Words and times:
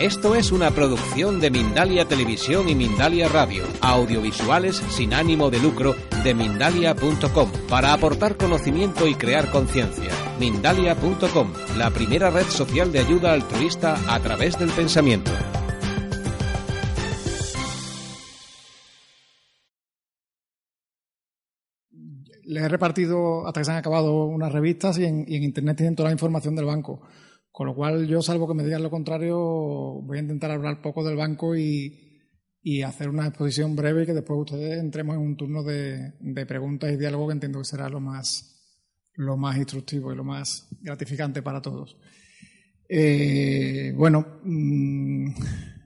Esto 0.00 0.34
es 0.34 0.52
una 0.52 0.70
producción 0.72 1.40
de 1.40 1.50
Mindalia 1.50 2.06
Televisión 2.06 2.68
y 2.68 2.74
Mindalia 2.74 3.28
Radio, 3.28 3.64
audiovisuales 3.80 4.76
sin 4.90 5.14
ánimo 5.14 5.48
de 5.48 5.58
lucro 5.58 5.96
de 6.22 6.34
mindalia.com, 6.34 7.50
para 7.70 7.94
aportar 7.94 8.36
conocimiento 8.36 9.06
y 9.06 9.14
crear 9.14 9.50
conciencia. 9.50 10.10
Mindalia.com, 10.38 11.50
la 11.78 11.90
primera 11.90 12.28
red 12.28 12.44
social 12.44 12.92
de 12.92 12.98
ayuda 12.98 13.32
altruista 13.32 13.96
a 14.14 14.20
través 14.20 14.58
del 14.58 14.68
pensamiento. 14.68 15.30
Les 22.44 22.62
he 22.62 22.68
repartido 22.68 23.46
hasta 23.46 23.60
que 23.60 23.64
se 23.64 23.70
han 23.70 23.78
acabado 23.78 24.26
unas 24.26 24.52
revistas 24.52 24.98
y 24.98 25.06
en, 25.06 25.24
y 25.26 25.36
en 25.36 25.42
internet 25.42 25.78
tienen 25.78 25.96
toda 25.96 26.10
la 26.10 26.12
información 26.12 26.54
del 26.54 26.66
banco. 26.66 27.00
Con 27.56 27.68
lo 27.68 27.74
cual, 27.74 28.06
yo, 28.06 28.20
salvo 28.20 28.46
que 28.46 28.52
me 28.52 28.64
digan 28.64 28.82
lo 28.82 28.90
contrario, 28.90 29.38
voy 29.38 30.18
a 30.18 30.20
intentar 30.20 30.50
hablar 30.50 30.82
poco 30.82 31.02
del 31.02 31.16
banco 31.16 31.56
y, 31.56 32.20
y 32.62 32.82
hacer 32.82 33.08
una 33.08 33.26
exposición 33.26 33.74
breve 33.74 34.02
y 34.02 34.06
que 34.06 34.12
después 34.12 34.38
ustedes 34.40 34.78
entremos 34.78 35.16
en 35.16 35.22
un 35.22 35.38
turno 35.38 35.62
de, 35.62 36.12
de, 36.20 36.44
preguntas 36.44 36.92
y 36.92 36.98
diálogo 36.98 37.28
que 37.28 37.32
entiendo 37.32 37.60
que 37.60 37.64
será 37.64 37.88
lo 37.88 37.98
más, 37.98 38.78
lo 39.14 39.38
más 39.38 39.56
instructivo 39.56 40.12
y 40.12 40.16
lo 40.16 40.22
más 40.22 40.68
gratificante 40.82 41.40
para 41.40 41.62
todos. 41.62 41.96
Eh, 42.90 43.94
bueno, 43.96 44.40
mmm, 44.44 45.30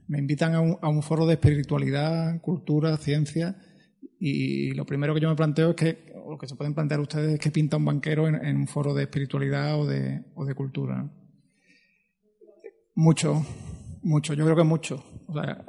me 0.09 0.19
invitan 0.19 0.55
a 0.55 0.59
un, 0.59 0.77
a 0.81 0.89
un, 0.89 1.01
foro 1.01 1.25
de 1.25 1.35
espiritualidad, 1.35 2.41
cultura, 2.41 2.97
ciencia 2.97 3.55
y 4.19 4.71
lo 4.71 4.85
primero 4.85 5.13
que 5.13 5.21
yo 5.21 5.29
me 5.29 5.37
planteo 5.37 5.69
es 5.69 5.75
que, 5.77 6.13
o 6.21 6.31
lo 6.31 6.37
que 6.37 6.49
se 6.49 6.55
pueden 6.57 6.73
plantear 6.73 6.99
ustedes 6.99 7.35
es 7.35 7.39
que 7.39 7.49
pinta 7.49 7.77
un 7.77 7.85
banquero 7.85 8.27
en, 8.27 8.45
en 8.45 8.57
un 8.57 8.67
foro 8.67 8.93
de 8.93 9.03
espiritualidad 9.03 9.79
o 9.79 9.85
de, 9.85 10.25
o 10.35 10.43
de 10.43 10.53
cultura. 10.53 11.09
Mucho, 13.01 13.43
mucho, 14.03 14.35
yo 14.35 14.43
creo 14.43 14.55
que 14.55 14.63
mucho. 14.63 15.03
O 15.25 15.33
sea, 15.33 15.65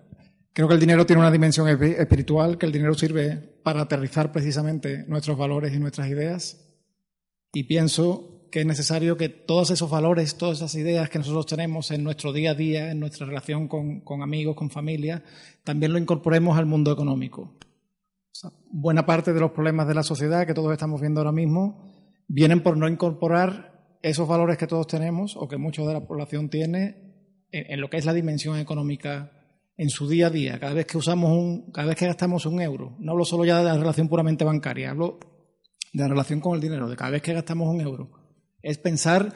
creo 0.53 0.69
que 0.69 0.75
el 0.75 0.81
dinero 0.81 1.07
tiene 1.07 1.21
una 1.21 1.31
dimensión 1.31 1.67
espiritual, 1.67 2.59
que 2.59 2.67
el 2.67 2.73
dinero 2.73 2.93
sirve 2.93 3.39
para 3.63 3.81
aterrizar 3.81 4.31
precisamente 4.31 5.07
nuestros 5.09 5.39
valores 5.39 5.73
y 5.73 5.79
nuestras 5.79 6.09
ideas. 6.09 6.63
Y 7.55 7.63
pienso 7.63 8.49
que 8.51 8.61
es 8.61 8.67
necesario 8.67 9.17
que 9.17 9.31
todos 9.31 9.71
esos 9.71 9.89
valores, 9.89 10.37
todas 10.37 10.59
esas 10.59 10.75
ideas 10.75 11.09
que 11.09 11.21
nosotros 11.21 11.47
tenemos 11.47 11.91
en 11.91 12.05
nuestro 12.05 12.35
día 12.35 12.51
a 12.51 12.55
día, 12.55 12.91
en 12.91 13.01
nuestra 13.01 13.25
relación 13.25 13.67
con, 13.67 14.03
amigos, 14.23 14.55
con 14.55 14.69
familia, 14.69 15.25
también 15.65 15.95
lo 15.95 15.99
incorporemos 15.99 16.59
al 16.59 16.67
mundo 16.67 16.93
económico. 16.93 17.57
Buena 18.71 19.07
parte 19.07 19.33
de 19.33 19.41
los 19.41 19.53
problemas 19.53 19.89
de 19.89 19.95
la 19.95 20.03
sociedad 20.03 20.47
que 20.47 20.53
todos 20.53 20.71
estamos 20.71 21.01
viendo 21.01 21.21
ahora 21.21 21.33
mismo 21.33 21.95
vienen 22.29 22.63
por 22.63 22.77
no 22.77 22.89
incorporar 22.89 23.97
esos 24.03 24.29
valores 24.29 24.59
que 24.59 24.67
todos 24.67 24.87
tenemos 24.87 25.35
o 25.35 25.49
que 25.49 25.57
mucha 25.57 25.81
de 25.81 25.95
la 25.95 26.07
población 26.07 26.51
tiene 26.51 27.02
en, 27.53 27.73
en, 27.73 27.81
lo 27.81 27.89
que 27.89 27.99
es 27.99 28.05
la 28.05 28.13
dimensión 28.13 28.59
económica 28.59 29.31
en 29.77 29.91
su 29.91 30.09
día 30.09 30.27
a 30.27 30.31
día, 30.31 30.59
cada 30.59 30.75
vez 30.75 30.87
que 30.87 30.99
usamos 30.99 31.31
un, 31.31 31.71
cada 31.73 31.89
vez 31.89 31.97
que 31.97 32.07
gastamos 32.07 32.47
un 32.47 32.61
euro. 32.61 32.97
No 32.99 33.13
hablo 33.13 33.25
solo 33.25 33.45
ya 33.45 33.59
de 33.59 33.65
la 33.65 33.77
relación 33.77 34.09
puramente 34.09 34.45
bancaria, 34.45 34.91
hablo 34.91 35.19
de 35.93 36.03
la 36.03 36.09
relación 36.09 36.41
con 36.41 36.55
el 36.55 36.61
dinero, 36.61 36.89
de 36.89 36.97
cada 36.97 37.11
vez 37.11 37.23
que 37.23 37.33
gastamos 37.33 37.69
un 37.69 37.81
euro. 37.81 38.11
Es 38.63 38.79
pensar 38.79 39.33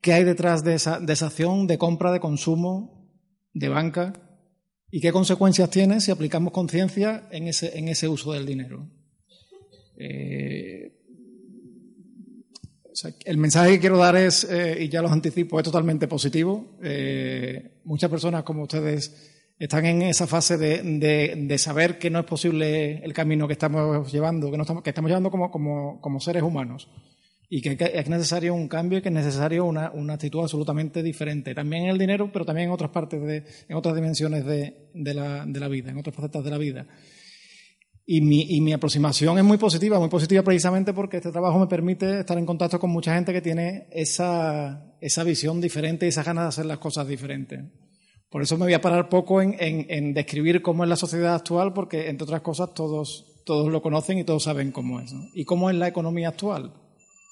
qué 0.00 0.12
hay 0.12 0.24
detrás 0.24 0.64
de 0.64 0.74
esa, 0.74 0.98
de 0.98 1.12
esa 1.12 1.26
acción 1.26 1.66
de 1.66 1.78
compra, 1.78 2.12
de 2.12 2.20
consumo, 2.20 3.08
de 3.52 3.68
banca, 3.68 4.12
y 4.90 5.00
qué 5.00 5.12
consecuencias 5.12 5.70
tiene 5.70 6.00
si 6.00 6.10
aplicamos 6.10 6.52
conciencia 6.52 7.28
en 7.30 7.48
ese, 7.48 7.78
en 7.78 7.88
ese 7.88 8.08
uso 8.08 8.32
del 8.32 8.44
dinero. 8.44 8.90
Eh, 9.96 10.81
el 13.24 13.36
mensaje 13.38 13.72
que 13.72 13.80
quiero 13.80 13.98
dar 13.98 14.16
es, 14.16 14.44
eh, 14.44 14.78
y 14.80 14.88
ya 14.88 15.02
los 15.02 15.12
anticipo, 15.12 15.58
es 15.58 15.64
totalmente 15.64 16.08
positivo. 16.08 16.76
Eh, 16.82 17.80
muchas 17.84 18.10
personas 18.10 18.42
como 18.42 18.62
ustedes 18.62 19.30
están 19.58 19.86
en 19.86 20.02
esa 20.02 20.26
fase 20.26 20.56
de, 20.56 20.82
de, 20.82 21.34
de, 21.36 21.58
saber 21.58 21.98
que 21.98 22.10
no 22.10 22.20
es 22.20 22.24
posible 22.24 23.04
el 23.04 23.12
camino 23.12 23.46
que 23.46 23.52
estamos 23.52 24.10
llevando, 24.12 24.50
que, 24.50 24.56
no 24.56 24.62
estamos, 24.64 24.82
que 24.82 24.90
estamos 24.90 25.08
llevando 25.08 25.30
como, 25.30 25.50
como, 25.50 26.00
como 26.00 26.20
seres 26.20 26.42
humanos 26.42 26.88
y 27.54 27.60
que 27.60 27.76
es 27.78 28.08
necesario 28.08 28.54
un 28.54 28.66
cambio 28.66 28.98
y 28.98 29.02
que 29.02 29.10
es 29.10 29.14
necesario 29.14 29.66
una, 29.66 29.90
una, 29.90 30.14
actitud 30.14 30.40
absolutamente 30.40 31.02
diferente, 31.02 31.54
también 31.54 31.84
en 31.84 31.90
el 31.90 31.98
dinero, 31.98 32.30
pero 32.32 32.46
también 32.46 32.68
en 32.68 32.72
otras 32.72 32.90
partes, 32.90 33.22
de, 33.22 33.44
en 33.68 33.76
otras 33.76 33.94
dimensiones 33.94 34.46
de, 34.46 34.88
de, 34.94 35.12
la, 35.12 35.44
de 35.44 35.60
la 35.60 35.68
vida, 35.68 35.90
en 35.90 35.98
otras 35.98 36.16
facetas 36.16 36.42
de 36.42 36.50
la 36.50 36.56
vida. 36.56 36.86
Y 38.04 38.20
mi, 38.20 38.42
y 38.48 38.60
mi, 38.60 38.72
aproximación 38.72 39.38
es 39.38 39.44
muy 39.44 39.58
positiva, 39.58 39.98
muy 40.00 40.08
positiva 40.08 40.42
precisamente 40.42 40.92
porque 40.92 41.18
este 41.18 41.30
trabajo 41.30 41.58
me 41.58 41.68
permite 41.68 42.20
estar 42.20 42.36
en 42.36 42.44
contacto 42.46 42.80
con 42.80 42.90
mucha 42.90 43.14
gente 43.14 43.32
que 43.32 43.40
tiene 43.40 43.86
esa, 43.92 44.96
esa 45.00 45.22
visión 45.22 45.60
diferente 45.60 46.06
y 46.06 46.08
esas 46.08 46.26
ganas 46.26 46.44
de 46.44 46.48
hacer 46.48 46.66
las 46.66 46.78
cosas 46.78 47.06
diferentes. 47.06 47.60
Por 48.28 48.42
eso 48.42 48.56
me 48.56 48.64
voy 48.64 48.72
a 48.72 48.80
parar 48.80 49.08
poco 49.08 49.42
en, 49.42 49.54
en, 49.60 50.14
describir 50.14 50.62
cómo 50.62 50.84
es 50.84 50.88
la 50.88 50.96
sociedad 50.96 51.34
actual, 51.34 51.74
porque 51.74 52.08
entre 52.08 52.24
otras 52.24 52.40
cosas 52.40 52.72
todos, 52.74 53.42
todos 53.44 53.70
lo 53.70 53.82
conocen 53.82 54.18
y 54.18 54.24
todos 54.24 54.44
saben 54.44 54.72
cómo 54.72 55.00
es. 55.00 55.14
¿Y 55.34 55.44
cómo 55.44 55.68
es 55.68 55.76
la 55.76 55.86
economía 55.86 56.30
actual? 56.30 56.72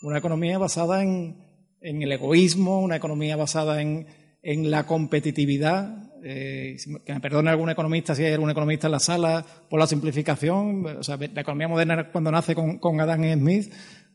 Una 0.03 0.19
economía 0.19 0.59
basada 0.59 1.03
en, 1.03 1.43
en 1.81 2.03
el 2.03 2.13
egoísmo, 2.13 2.81
una 2.81 2.97
economía 2.97 3.35
basada 3.37 3.81
en, 3.81 4.09
en 4.43 4.71
la 4.71 4.87
competitividad. 4.87 6.10
Eh, 6.23 6.77
que 7.05 7.15
me 7.15 7.21
perdone 7.21 7.51
algún 7.51 7.71
economista 7.71 8.15
si 8.15 8.25
hay 8.25 8.33
algún 8.33 8.51
economista 8.51 8.87
en 8.89 8.93
la 8.93 9.01
sala 9.01 9.45
por 9.69 9.81
la 9.81 9.87
simplificación. 9.87 10.85
O 10.87 11.03
sea, 11.03 11.17
la 11.17 11.41
economía 11.41 11.69
moderna 11.69 12.11
cuando 12.11 12.31
nace 12.31 12.55
con, 12.55 12.79
con 12.79 13.01
Adam 13.01 13.23
Smith, 13.35 13.73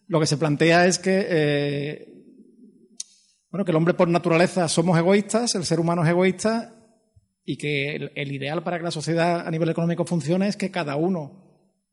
lo 0.08 0.20
que 0.20 0.28
se 0.28 0.38
plantea 0.38 0.86
es 0.86 1.00
que, 1.00 1.26
eh, 1.28 2.08
bueno, 3.50 3.66
que 3.66 3.72
el 3.72 3.78
hombre 3.78 3.94
por 3.94 4.08
naturaleza 4.08 4.68
somos 4.68 4.98
egoístas, 4.98 5.56
el 5.56 5.66
ser 5.66 5.80
humano 5.80 6.04
es 6.04 6.10
egoísta 6.10 6.74
y 7.44 7.58
que 7.58 7.96
el, 7.96 8.32
ideal 8.32 8.64
para 8.64 8.78
que 8.78 8.84
la 8.84 8.92
sociedad 8.92 9.48
a 9.48 9.52
nivel 9.52 9.70
económico 9.70 10.06
funcione 10.06 10.48
es 10.48 10.58
que 10.58 10.72
cada 10.72 10.96
uno 10.96 11.44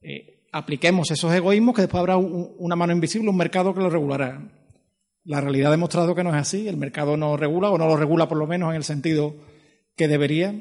eh, 0.02 0.46
apliquemos 0.52 1.10
esos 1.10 1.32
egoísmos, 1.32 1.74
que 1.74 1.82
después 1.82 2.00
habrá 2.00 2.16
un, 2.16 2.54
una 2.58 2.76
mano 2.76 2.92
invisible, 2.92 3.30
un 3.30 3.36
mercado 3.36 3.74
que 3.74 3.80
lo 3.80 3.90
regulará. 3.90 4.42
La 5.24 5.40
realidad 5.40 5.68
ha 5.68 5.72
demostrado 5.72 6.14
que 6.14 6.24
no 6.24 6.30
es 6.30 6.36
así, 6.36 6.68
el 6.68 6.76
mercado 6.76 7.16
no 7.16 7.36
regula, 7.36 7.70
o 7.70 7.78
no 7.78 7.86
lo 7.86 7.96
regula 7.96 8.28
por 8.28 8.38
lo 8.38 8.46
menos 8.46 8.70
en 8.70 8.76
el 8.76 8.84
sentido 8.84 9.34
que 9.96 10.08
debería, 10.08 10.54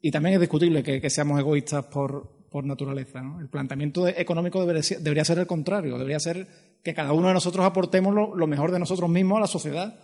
y 0.00 0.10
también 0.10 0.34
es 0.34 0.40
discutible 0.40 0.82
que, 0.82 1.10
seamos 1.10 1.38
egoístas 1.38 1.86
por, 1.86 2.48
por 2.50 2.64
naturaleza. 2.64 3.22
¿no? 3.22 3.40
El 3.40 3.48
planteamiento 3.48 4.08
económico 4.08 4.60
debería, 4.60 4.98
debería, 4.98 5.24
ser 5.24 5.38
el 5.38 5.46
contrario, 5.46 5.96
debería 5.98 6.20
ser 6.20 6.46
que 6.82 6.94
cada 6.94 7.12
uno 7.12 7.28
de 7.28 7.34
nosotros 7.34 7.64
aportemos 7.64 8.14
lo, 8.14 8.34
lo 8.34 8.46
mejor 8.46 8.72
de 8.72 8.78
nosotros 8.78 9.08
mismos 9.08 9.38
a 9.38 9.42
la 9.42 9.46
sociedad. 9.46 9.98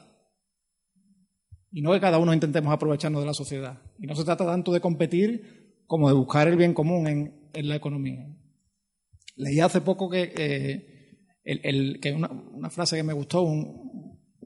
Y 1.70 1.82
no 1.82 1.92
que 1.92 2.00
cada 2.00 2.18
uno 2.18 2.32
intentemos 2.32 2.72
aprovecharnos 2.72 3.20
de 3.20 3.26
la 3.26 3.34
sociedad. 3.34 3.82
Y 3.98 4.06
no 4.06 4.14
se 4.14 4.24
trata 4.24 4.46
tanto 4.46 4.72
de 4.72 4.80
competir 4.80 5.82
como 5.86 6.08
de 6.08 6.14
buscar 6.14 6.48
el 6.48 6.56
bien 6.56 6.74
común 6.74 7.06
en, 7.08 7.50
en 7.52 7.68
la 7.68 7.76
economía. 7.76 8.26
Leí 9.36 9.60
hace 9.60 9.80
poco 9.80 10.08
que, 10.08 10.32
eh, 10.36 10.98
el, 11.44 11.60
el, 11.62 12.00
que 12.00 12.12
una, 12.12 12.30
una, 12.30 12.70
frase 12.70 12.96
que 12.96 13.02
me 13.02 13.12
gustó, 13.12 13.42
un, 13.42 13.88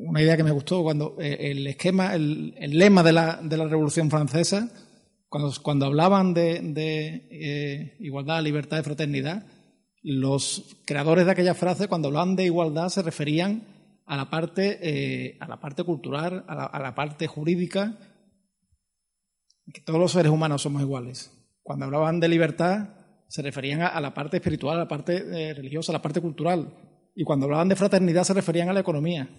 una 0.05 0.23
idea 0.23 0.37
que 0.37 0.45
me 0.45 0.51
gustó, 0.51 0.83
cuando 0.83 1.17
eh, 1.21 1.51
el 1.51 1.67
esquema, 1.67 2.15
el, 2.15 2.55
lema 2.59 3.03
de 3.03 3.13
la, 3.13 3.41
de 3.43 3.57
la 3.57 3.67
Revolución 3.67 4.11
Francesa, 4.11 4.71
cuando, 5.29 5.87
hablaban 5.87 6.35
de, 6.35 7.26
eh, 7.31 7.97
igualdad, 8.00 8.43
libertad 8.43 8.81
y 8.81 8.82
fraternidad, 8.82 9.47
los 10.03 10.76
creadores 10.85 11.25
de 11.25 11.32
aquella 11.32 11.55
frase, 11.55 11.88
cuando 11.88 12.09
hablaban 12.09 12.37
de 12.37 12.44
igualdad, 12.44 12.88
se 12.88 13.03
referían 13.03 13.62
a 14.05 14.17
la 14.17 14.29
parte, 14.29 14.79
eh, 14.82 15.38
a 15.41 15.49
la 15.49 15.59
parte 15.61 15.85
cultural, 15.85 16.44
a 16.49 16.79
la, 16.81 16.94
parte 16.94 17.26
jurídica, 17.29 17.97
que 19.73 19.81
todos 19.81 20.00
los 20.00 20.12
seres 20.12 20.31
humanos 20.31 20.62
somos 20.62 20.82
iguales. 20.82 21.31
Cuando 21.62 21.87
hablaban 21.87 22.21
de 22.21 22.29
libertad, 22.29 22.91
se 23.29 23.41
referían 23.41 23.81
a, 23.81 24.00
la 24.00 24.12
parte 24.12 24.37
espiritual, 24.37 24.76
a 24.76 24.81
la 24.81 24.88
parte 24.88 25.55
religiosa, 25.55 25.93
a 25.93 25.94
la 25.94 26.03
parte 26.03 26.21
cultural. 26.21 26.75
Y 27.15 27.25
cuando 27.25 27.47
hablaban 27.47 27.69
de 27.69 27.76
fraternidad 27.76 28.25
se 28.25 28.35
referían 28.35 28.69
a 28.69 28.75
la 28.75 28.81
economía. 28.81 29.31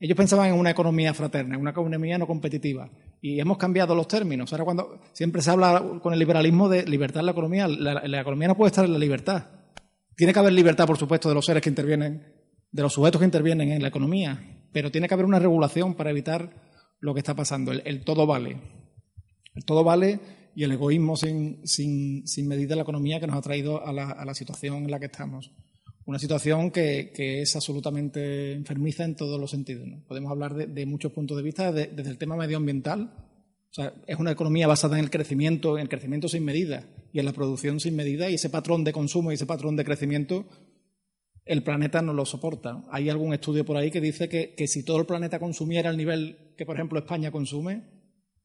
Ellos 0.00 0.16
pensaban 0.16 0.48
en 0.48 0.54
una 0.54 0.70
economía 0.70 1.12
fraterna, 1.12 1.56
en 1.56 1.60
una 1.60 1.70
economía 1.70 2.18
no 2.18 2.26
competitiva. 2.26 2.88
Y 3.20 3.40
hemos 3.40 3.58
cambiado 3.58 3.96
los 3.96 4.06
términos. 4.06 4.52
Ahora 4.52 4.64
cuando 4.64 5.00
siempre 5.12 5.42
se 5.42 5.50
habla 5.50 5.82
con 6.00 6.12
el 6.12 6.18
liberalismo 6.20 6.68
de 6.68 6.84
libertad 6.86 7.20
en 7.20 7.26
la 7.26 7.32
economía, 7.32 7.66
la, 7.66 8.20
economía 8.20 8.48
no 8.48 8.56
puede 8.56 8.68
estar 8.68 8.84
en 8.84 8.92
la 8.92 8.98
libertad. 8.98 9.46
Tiene 10.14 10.32
que 10.32 10.38
haber 10.38 10.52
libertad, 10.52 10.86
por 10.86 10.98
supuesto, 10.98 11.28
de 11.28 11.34
los 11.34 11.44
seres 11.44 11.62
que 11.62 11.68
intervienen, 11.68 12.32
de 12.70 12.82
los 12.82 12.92
sujetos 12.92 13.18
que 13.18 13.24
intervienen 13.24 13.72
en 13.72 13.82
la 13.82 13.88
economía, 13.88 14.68
pero 14.72 14.90
tiene 14.92 15.08
que 15.08 15.14
haber 15.14 15.26
una 15.26 15.40
regulación 15.40 15.94
para 15.94 16.10
evitar 16.10 16.50
lo 17.00 17.12
que 17.12 17.20
está 17.20 17.34
pasando. 17.34 17.72
El, 17.72 18.04
todo 18.04 18.24
vale. 18.26 18.56
El 19.54 19.64
todo 19.64 19.82
vale 19.82 20.20
y 20.54 20.62
el 20.62 20.72
egoísmo 20.72 21.16
sin, 21.16 21.66
sin, 21.66 22.26
sin 22.26 22.46
medida 22.46 22.70
de 22.70 22.76
la 22.76 22.82
economía 22.82 23.18
que 23.18 23.26
nos 23.26 23.36
ha 23.36 23.42
traído 23.42 23.84
a 23.84 23.92
la 23.92 24.34
situación 24.34 24.84
en 24.84 24.90
la 24.92 25.00
que 25.00 25.06
estamos. 25.06 25.52
Una 26.08 26.18
situación 26.18 26.70
que, 26.70 27.12
es 27.14 27.54
absolutamente 27.54 28.54
enfermiza 28.54 29.04
en 29.04 29.14
todos 29.14 29.38
los 29.38 29.50
sentidos. 29.50 29.86
Podemos 30.06 30.30
hablar 30.30 30.54
de, 30.54 30.66
de, 30.66 30.86
muchos 30.86 31.12
puntos 31.12 31.36
de 31.36 31.42
vista, 31.42 31.70
desde 31.70 32.08
el 32.08 32.16
tema 32.16 32.34
medioambiental. 32.34 33.12
O 33.70 33.74
sea, 33.74 33.92
es 34.06 34.18
una 34.18 34.30
economía 34.30 34.66
basada 34.66 34.96
en 34.98 35.04
el 35.04 35.10
crecimiento, 35.10 35.76
en 35.76 35.82
el 35.82 35.90
crecimiento 35.90 36.26
sin 36.26 36.46
medida 36.46 36.88
y 37.12 37.18
en 37.18 37.26
la 37.26 37.34
producción 37.34 37.78
sin 37.78 37.94
medida, 37.94 38.30
y 38.30 38.36
ese 38.36 38.48
patrón 38.48 38.84
de 38.84 38.92
consumo 38.94 39.30
y 39.30 39.34
ese 39.34 39.44
patrón 39.44 39.76
de 39.76 39.84
crecimiento 39.84 40.46
el 41.44 41.62
planeta 41.62 42.00
no 42.00 42.14
lo 42.14 42.24
soporta. 42.24 42.84
Hay 42.90 43.10
algún 43.10 43.34
estudio 43.34 43.66
por 43.66 43.76
ahí 43.76 43.90
que 43.90 44.00
dice 44.00 44.30
que, 44.30 44.54
que 44.54 44.66
si 44.66 44.84
todo 44.84 44.96
el 45.00 45.04
planeta 45.04 45.38
consumiera 45.38 45.90
el 45.90 45.98
nivel 45.98 46.54
que, 46.56 46.64
por 46.64 46.76
ejemplo, 46.76 46.98
España 46.98 47.30
consume, 47.30 47.82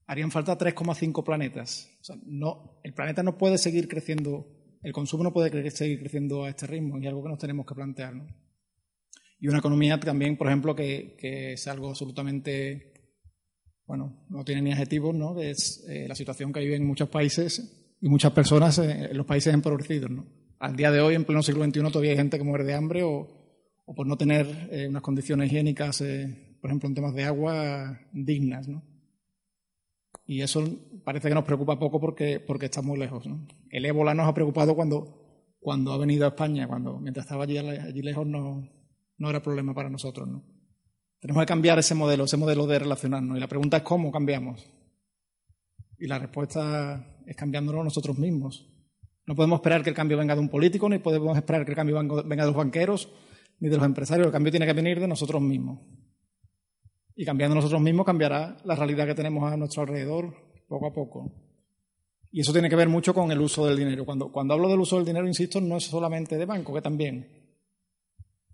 harían 0.06 0.32
falta 0.32 0.58
3,5 0.58 1.24
planetas. 1.24 1.90
O 2.02 2.04
sea, 2.04 2.18
no, 2.26 2.82
el 2.84 2.94
planeta 2.94 3.24
no 3.24 3.38
puede 3.38 3.58
seguir 3.58 3.88
creciendo, 3.88 4.48
el 4.84 4.94
consumo 4.94 5.24
no 5.24 5.34
puede 5.34 5.72
seguir 5.72 6.00
creciendo 6.00 6.44
a 6.44 6.50
este 6.50 6.68
ritmo, 6.68 6.98
y 6.98 7.02
es 7.02 7.08
algo 7.08 7.24
que 7.24 7.30
nos 7.30 7.40
tenemos 7.40 7.66
que 7.66 7.76
plantear. 7.76 8.16
¿no? 8.16 8.28
Y 9.40 9.48
una 9.48 9.60
economía 9.60 10.00
también, 10.00 10.38
por 10.38 10.48
ejemplo, 10.48 10.76
que, 10.76 11.16
que, 11.18 11.54
es 11.54 11.68
algo 11.68 11.90
absolutamente, 11.90 12.94
bueno, 13.86 14.26
no 14.30 14.44
tiene 14.44 14.62
ni 14.62 14.72
adjetivos, 14.72 15.16
¿no? 15.16 15.40
es 15.40 15.86
eh, 15.88 16.08
la 16.08 16.16
situación 16.16 16.54
que 16.54 16.60
viven 16.60 16.86
muchos 16.86 17.10
países 17.10 17.96
y 18.00 18.10
muchas 18.10 18.34
personas 18.34 18.78
en 18.80 19.18
los 19.18 19.26
países 19.26 19.54
empobrecidos. 19.54 20.12
¿no? 20.12 20.44
al 20.64 20.78
día 20.78 20.92
de 20.92 21.02
hoy, 21.02 21.16
en 21.16 21.26
pleno 21.26 21.44
siglo 21.44 21.66
XXI, 21.66 21.82
todavía 21.92 22.12
hay 22.12 22.18
gente 22.18 22.38
que 22.38 22.44
muere 22.46 22.64
de 22.64 22.74
hambre 22.74 23.04
o, 23.04 23.28
por 23.86 24.08
no 24.08 24.16
tener 24.16 24.70
eh, 24.72 24.88
unas 24.88 25.02
condiciones 25.02 25.52
higiénicas, 25.52 26.00
eh, 26.00 26.58
por 26.62 26.70
ejemplo, 26.70 26.88
en 26.88 26.96
temas 26.96 27.14
de 27.14 27.26
agua, 27.26 28.00
dignas. 28.14 28.70
¿no? 28.70 28.82
Y 30.26 30.42
eso 30.42 30.64
parece 31.04 31.30
que 31.30 31.36
nos 31.36 31.44
preocupa 31.44 31.78
poco 31.78 32.00
porque, 32.00 32.40
porque 32.40 32.66
está 32.66 32.82
muy 32.82 32.98
lejos. 32.98 33.26
¿no? 33.26 33.46
El 33.70 33.86
ébola 33.86 34.14
nos 34.14 34.28
ha 34.28 34.34
preocupado 34.34 34.76
cuando, 34.76 35.56
cuando 35.60 35.92
ha 35.92 35.98
venido 35.98 36.26
a 36.26 36.30
España, 36.30 36.68
cuando 36.68 37.00
mientras 37.00 37.26
estaba 37.26 37.44
allí, 37.44 37.58
allí 37.58 38.02
lejos 38.02 38.26
no, 38.26 38.70
no 39.18 39.30
era 39.30 39.42
problema 39.42 39.74
para 39.74 39.90
nosotros. 39.90 40.28
¿no? 40.28 40.44
Tenemos 41.20 41.42
que 41.42 41.48
cambiar 41.48 41.80
ese 41.80 41.96
modelo, 41.96 42.26
ese 42.26 42.38
modelo 42.38 42.68
de 42.68 42.80
relacionarnos. 42.80 43.38
Y 43.38 43.40
la 43.40 43.48
pregunta 43.48 43.78
es 43.78 43.84
cómo 43.84 44.12
cambiamos. 44.12 44.66
Y 46.00 46.08
la 46.08 46.20
respuesta 46.20 47.22
es 47.26 47.36
cambiándolo 47.36 47.84
nosotros 47.84 48.18
mismos. 48.18 48.70
No 49.26 49.36
podemos 49.36 49.58
esperar 49.58 49.84
que 49.84 49.90
el 49.90 49.96
cambio 49.96 50.18
venga 50.18 50.36
de 50.36 50.42
un 50.42 50.50
político, 50.50 50.90
ni 50.90 51.00
podemos 51.00 51.38
esperar 51.38 51.64
que 51.64 51.72
el 51.72 51.76
cambio 51.76 51.96
venga 52.26 52.44
de 52.44 52.48
los 52.48 52.56
banqueros, 52.56 53.10
ni 53.60 53.70
de 53.70 53.78
los 53.78 53.86
empresarios. 53.86 54.28
El 54.28 54.34
cambio 54.34 54.52
tiene 54.52 54.66
que 54.66 54.74
venir 54.74 55.00
de 55.00 55.08
nosotros 55.08 55.42
mismos. 55.42 55.80
Y 57.16 57.26
cambiando 57.26 57.56
nosotros 57.56 57.82
mismos 57.82 58.06
cambiará 58.06 58.58
la 58.64 58.76
realidad 58.76 59.06
que 59.06 59.16
tenemos 59.16 59.52
a 59.52 59.58
nuestro 59.58 59.84
alrededor 59.84 60.34
poco 60.68 60.88
a 60.88 60.94
poco. 60.94 61.32
Y 62.32 62.42
eso 62.42 62.52
tiene 62.52 62.70
que 62.70 62.76
ver 62.76 62.90
mucho 62.90 63.14
con 63.14 63.32
el 63.32 63.40
uso 63.40 63.68
del 63.68 63.78
dinero. 63.78 64.06
Cuando, 64.06 64.32
cuando 64.32 64.56
hablo 64.56 64.68
del 64.68 64.80
uso 64.80 64.96
del 64.96 65.06
dinero, 65.06 65.28
insisto, 65.28 65.62
no 65.62 65.78
es 65.78 65.84
solamente 65.84 66.38
de 66.38 66.46
banco, 66.46 66.74
que 66.74 66.82
también. 66.82 67.28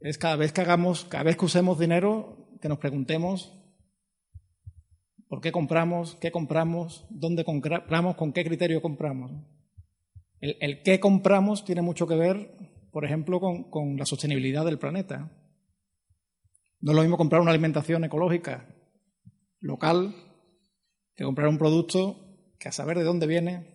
Es 0.02 0.18
cada 0.18 0.36
vez 0.36 0.52
que 0.52 0.62
hagamos, 0.62 1.06
cada 1.06 1.24
vez 1.24 1.38
que 1.38 1.46
usemos 1.46 1.80
dinero, 1.80 2.50
que 2.62 2.68
nos 2.68 2.78
preguntemos 2.78 3.54
por 5.30 5.42
qué 5.42 5.52
compramos, 5.52 6.16
qué 6.16 6.32
compramos, 6.32 7.06
dónde 7.10 7.46
compramos, 7.46 8.16
con 8.16 8.34
qué 8.34 8.44
criterio 8.44 8.82
compramos. 8.82 9.32
El, 10.42 10.58
el 10.60 10.82
qué 10.82 11.00
compramos 11.00 11.64
tiene 11.64 11.82
mucho 11.82 12.08
que 12.08 12.16
ver, 12.16 12.58
por 12.92 13.06
ejemplo, 13.06 13.40
con, 13.40 13.98
la 13.98 14.06
sostenibilidad 14.06 14.66
del 14.66 14.80
planeta. 14.80 15.32
No 16.82 16.92
es 16.92 16.96
lo 16.96 17.02
mismo 17.02 17.18
comprar 17.18 17.42
una 17.42 17.52
alimentación 17.52 18.04
ecológica 18.04 18.68
local 19.60 20.16
que 21.16 21.26
comprar 21.26 21.50
un 21.50 21.58
producto 21.58 22.16
que 22.58 22.70
a 22.70 22.72
saber 22.72 22.98
de 22.98 23.04
dónde 23.04 23.28
viene, 23.28 23.68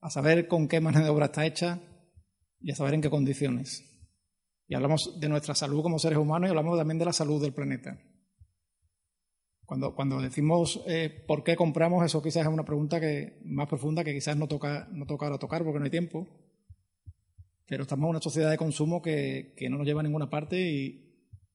a 0.00 0.10
saber 0.10 0.48
con 0.48 0.68
qué 0.68 0.80
mano 0.80 1.02
de 1.02 1.08
obra 1.08 1.26
está 1.26 1.46
hecha 1.46 1.80
y 2.60 2.70
a 2.70 2.74
saber 2.74 2.94
en 2.94 3.00
qué 3.00 3.10
condiciones. 3.10 3.84
Y 4.66 4.74
hablamos 4.74 5.18
de 5.18 5.28
nuestra 5.30 5.54
salud 5.54 5.82
como 5.82 5.98
seres 5.98 6.18
humanos 6.18 6.48
y 6.48 6.50
hablamos 6.50 6.76
también 6.76 6.98
de 6.98 7.06
la 7.06 7.12
salud 7.14 7.40
del 7.40 7.54
planeta. 7.54 7.98
Cuando, 9.64 9.94
cuando 9.94 10.20
decimos 10.20 10.82
eh, 10.86 11.24
por 11.26 11.42
qué 11.42 11.56
compramos, 11.56 12.04
eso 12.04 12.22
quizás 12.22 12.42
es 12.42 12.52
una 12.52 12.64
pregunta 12.64 13.00
que, 13.00 13.40
más 13.44 13.68
profunda 13.68 14.04
que 14.04 14.12
quizás 14.12 14.36
no 14.36 14.46
toca, 14.46 14.88
no 14.92 15.06
ahora 15.08 15.38
tocar 15.38 15.64
porque 15.64 15.78
no 15.78 15.84
hay 15.84 15.90
tiempo. 15.90 16.26
Pero 17.66 17.82
estamos 17.82 18.04
en 18.04 18.10
una 18.10 18.20
sociedad 18.20 18.50
de 18.50 18.58
consumo 18.58 19.00
que, 19.00 19.54
que 19.56 19.70
no 19.70 19.78
nos 19.78 19.86
lleva 19.86 20.00
a 20.00 20.04
ninguna 20.04 20.28
parte 20.28 20.58
y, 20.58 21.07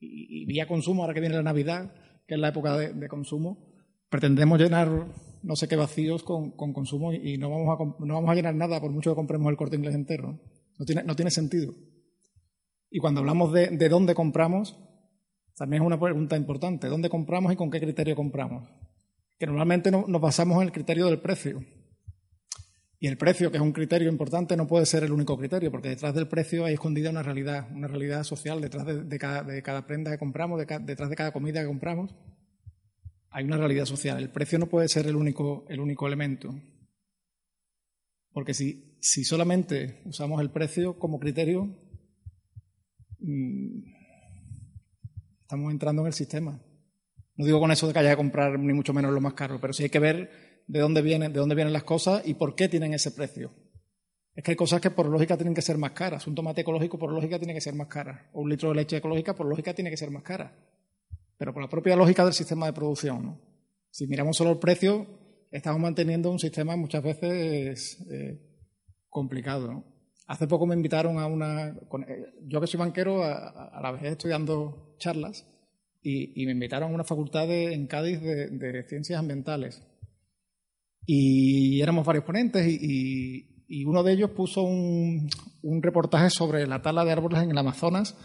y, 0.03 0.45
vía 0.45 0.67
consumo, 0.67 1.03
ahora 1.03 1.13
que 1.13 1.19
viene 1.19 1.35
la 1.35 1.43
Navidad, 1.43 1.93
que 2.27 2.35
es 2.35 2.39
la 2.39 2.49
época 2.49 2.77
de, 2.77 3.07
consumo, 3.07 3.73
pretendemos 4.09 4.59
llenar 4.59 5.07
no 5.41 5.55
sé 5.55 5.67
qué 5.67 5.75
vacíos 5.75 6.23
con, 6.23 6.51
con 6.51 6.73
consumo 6.73 7.13
y, 7.13 7.37
no, 7.37 7.49
vamos 7.49 7.79
a, 7.79 8.05
no 8.05 8.13
vamos 8.13 8.29
a 8.29 8.35
llenar 8.35 8.55
nada 8.55 8.79
por 8.79 8.91
mucho 8.91 9.11
que 9.11 9.15
compremos 9.15 9.49
el 9.49 9.57
corte 9.57 9.75
inglés 9.75 9.95
entero. 9.95 10.39
No 10.77 10.85
tiene, 10.85 11.03
no 11.03 11.15
tiene 11.15 11.31
sentido. 11.31 11.73
Y 12.89 12.99
cuando 12.99 13.21
hablamos 13.21 13.51
de, 13.53 13.67
de 13.69 13.89
dónde 13.89 14.15
compramos, 14.15 14.77
también 15.55 15.83
es 15.83 15.87
una 15.87 15.99
pregunta 15.99 16.35
importante. 16.37 16.87
¿Dónde 16.87 17.09
compramos 17.09 17.53
y 17.53 17.55
con 17.55 17.69
qué 17.69 17.79
criterio 17.79 18.15
compramos? 18.15 18.69
Que 19.37 19.45
normalmente 19.45 19.91
nos 19.91 20.21
basamos 20.21 20.57
en 20.57 20.63
el 20.63 20.71
criterio 20.71 21.05
del 21.05 21.19
precio. 21.19 21.63
Y 23.03 23.07
el 23.07 23.17
precio, 23.17 23.51
que 23.51 23.57
es 23.57 23.61
un 23.61 23.73
criterio 23.73 24.07
importante, 24.07 24.55
no 24.55 24.65
puede 24.65 24.85
ser 24.85 25.03
el 25.03 25.11
único 25.11 25.37
criterio, 25.37 25.69
porque 25.69 25.89
detrás 25.89 26.15
del 26.15 26.29
precio 26.29 26.63
hay 26.63 26.75
escondida 26.75 27.09
una 27.09 27.21
realidad, 27.21 27.67
una 27.75 27.89
realidad 27.89 28.23
social, 28.23 28.61
detrás 28.61 28.85
de, 28.85 29.19
cada, 29.19 29.85
prenda 29.85 30.09
que 30.09 30.17
compramos, 30.17 30.57
detrás 30.57 31.09
de 31.09 31.15
cada 31.17 31.33
comida 31.33 31.59
que 31.59 31.67
compramos, 31.67 32.15
hay 33.29 33.43
una 33.43 33.57
realidad 33.57 33.83
social. 33.83 34.19
El 34.23 34.31
precio 34.31 34.57
no 34.57 34.69
puede 34.69 34.87
ser 34.87 35.05
el 35.05 35.17
único, 35.17 35.65
el 35.67 35.81
único 35.81 36.07
elemento. 36.07 36.55
Porque 38.31 38.53
si, 38.53 38.97
si 39.01 39.25
solamente 39.25 40.01
usamos 40.05 40.39
el 40.39 40.51
precio 40.51 40.97
como 40.97 41.19
criterio, 41.19 41.75
mmm, 43.19 43.81
Estamos 45.41 45.71
entrando 45.71 46.01
en 46.03 46.07
el 46.07 46.13
sistema. 46.13 46.59
No 47.35 47.45
digo 47.45 47.59
con 47.59 47.71
eso 47.71 47.85
de 47.85 47.93
que 47.93 47.99
haya 47.99 48.11
que 48.11 48.15
comprar 48.15 48.57
ni 48.57 48.73
mucho 48.73 48.93
menos 48.93 49.13
lo 49.13 49.21
más 49.21 49.33
caro, 49.33 49.59
pero 49.59 49.73
sí 49.73 49.83
hay 49.83 49.89
que 49.89 49.99
ver 49.99 50.52
de 50.67 50.79
dónde 50.79 51.01
vienen, 51.01 51.33
de 51.33 51.39
dónde 51.39 51.55
vienen 51.55 51.73
las 51.73 51.83
cosas 51.83 52.21
y 52.25 52.33
por 52.35 52.55
qué 52.55 52.67
tienen 52.67 52.93
ese 52.93 53.11
precio. 53.11 53.51
Es 54.35 54.43
que 54.43 54.51
hay 54.51 54.57
cosas 54.57 54.81
que 54.81 54.89
por 54.89 55.07
lógica 55.07 55.37
tienen 55.37 55.53
que 55.53 55.61
ser 55.61 55.77
más 55.77 55.91
caras. 55.91 56.25
Un 56.25 56.35
tomate 56.35 56.61
ecológico 56.61 56.97
por 56.97 57.11
lógica 57.11 57.37
tiene 57.37 57.53
que 57.53 57.61
ser 57.61 57.75
más 57.75 57.87
cara. 57.87 58.29
O 58.33 58.41
un 58.41 58.49
litro 58.49 58.69
de 58.69 58.75
leche 58.75 58.97
ecológica 58.97 59.35
por 59.35 59.45
lógica 59.45 59.73
tiene 59.73 59.91
que 59.91 59.97
ser 59.97 60.09
más 60.09 60.23
cara. 60.23 60.55
Pero 61.37 61.53
por 61.53 61.61
la 61.61 61.69
propia 61.69 61.95
lógica 61.95 62.23
del 62.23 62.33
sistema 62.33 62.65
de 62.65 62.73
producción. 62.73 63.39
Si 63.91 64.07
miramos 64.07 64.37
solo 64.37 64.51
el 64.51 64.57
precio, 64.57 65.05
estamos 65.51 65.79
manteniendo 65.79 66.31
un 66.31 66.39
sistema 66.39 66.75
muchas 66.75 67.03
veces 67.03 68.03
eh, 68.11 68.39
complicado. 69.07 69.83
Hace 70.25 70.47
poco 70.47 70.65
me 70.65 70.75
invitaron 70.75 71.19
a 71.19 71.27
una. 71.27 71.67
Eh, 71.67 72.25
yo 72.47 72.59
que 72.59 72.67
soy 72.67 72.79
banquero, 72.79 73.23
a, 73.23 73.79
la 73.81 73.91
vez 73.91 74.03
estoy 74.03 74.31
dando 74.31 74.95
charlas 74.97 75.45
y, 76.01 76.45
me 76.45 76.53
invitaron 76.53 76.91
a 76.91 76.95
una 76.95 77.03
facultad 77.03 77.49
en 77.51 77.87
Cádiz 77.87 78.21
de, 78.21 78.85
ciencias 78.87 79.19
ambientales. 79.19 79.83
Y 81.05 81.81
éramos 81.81 82.05
varios 82.05 82.23
ponentes 82.23 82.65
y, 82.67 83.49
uno 83.85 84.03
de 84.03 84.13
ellos 84.13 84.29
puso 84.31 84.61
un, 84.61 85.29
reportaje 85.81 86.29
sobre 86.29 86.67
la 86.67 86.81
tala 86.81 87.03
de 87.03 87.11
árboles 87.11 87.41
en 87.41 87.51
el 87.51 87.57
Amazonas 87.57 88.15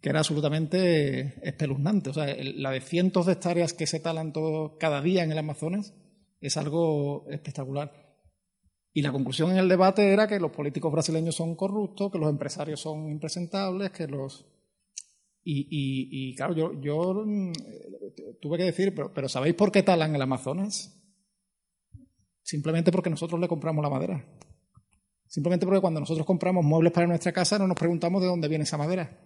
que 0.00 0.10
era 0.10 0.18
absolutamente 0.20 1.34
espeluznante. 1.48 2.10
O 2.10 2.12
sea, 2.12 2.26
la 2.38 2.70
de 2.70 2.80
cientos 2.80 3.26
de 3.26 3.32
hectáreas 3.32 3.72
que 3.72 3.86
se 3.86 4.00
talan 4.00 4.32
todo, 4.32 4.76
cada 4.78 5.00
día 5.00 5.24
en 5.24 5.32
el 5.32 5.38
Amazonas 5.38 5.94
es 6.40 6.56
algo 6.56 7.28
espectacular. 7.30 7.92
Y 8.92 9.02
la 9.02 9.12
conclusión 9.12 9.50
en 9.50 9.58
el 9.58 9.68
debate 9.68 10.12
era 10.12 10.26
que 10.26 10.40
los 10.40 10.52
políticos 10.52 10.92
brasileños 10.92 11.34
son 11.34 11.54
corruptos, 11.54 12.10
que 12.10 12.18
los 12.18 12.30
empresarios 12.30 12.80
son 12.80 13.10
impresentables, 13.10 13.90
que 13.90 14.06
los... 14.06 14.46
Y, 15.48 16.34
claro, 16.34 16.54
yo, 16.54 16.80
yo 16.80 17.22
mm, 17.24 17.52
tuve 18.40 18.58
que 18.58 18.64
decir, 18.64 18.94
pero, 18.94 19.12
pero 19.14 19.28
¿sabéis 19.28 19.54
por 19.54 19.70
qué 19.70 19.84
talan 19.84 20.14
el 20.14 20.22
Amazonas? 20.22 21.05
Simplemente 22.46 22.92
porque 22.92 23.10
nosotros 23.10 23.40
le 23.40 23.48
compramos 23.48 23.82
la 23.82 23.90
madera. 23.90 24.24
Simplemente 25.26 25.66
porque 25.66 25.80
cuando 25.80 25.98
nosotros 25.98 26.24
compramos 26.24 26.64
muebles 26.64 26.92
para 26.92 27.08
nuestra 27.08 27.32
casa 27.32 27.58
no 27.58 27.66
nos 27.66 27.76
preguntamos 27.76 28.22
de 28.22 28.28
dónde 28.28 28.46
viene 28.46 28.62
esa 28.62 28.78
madera. 28.78 29.20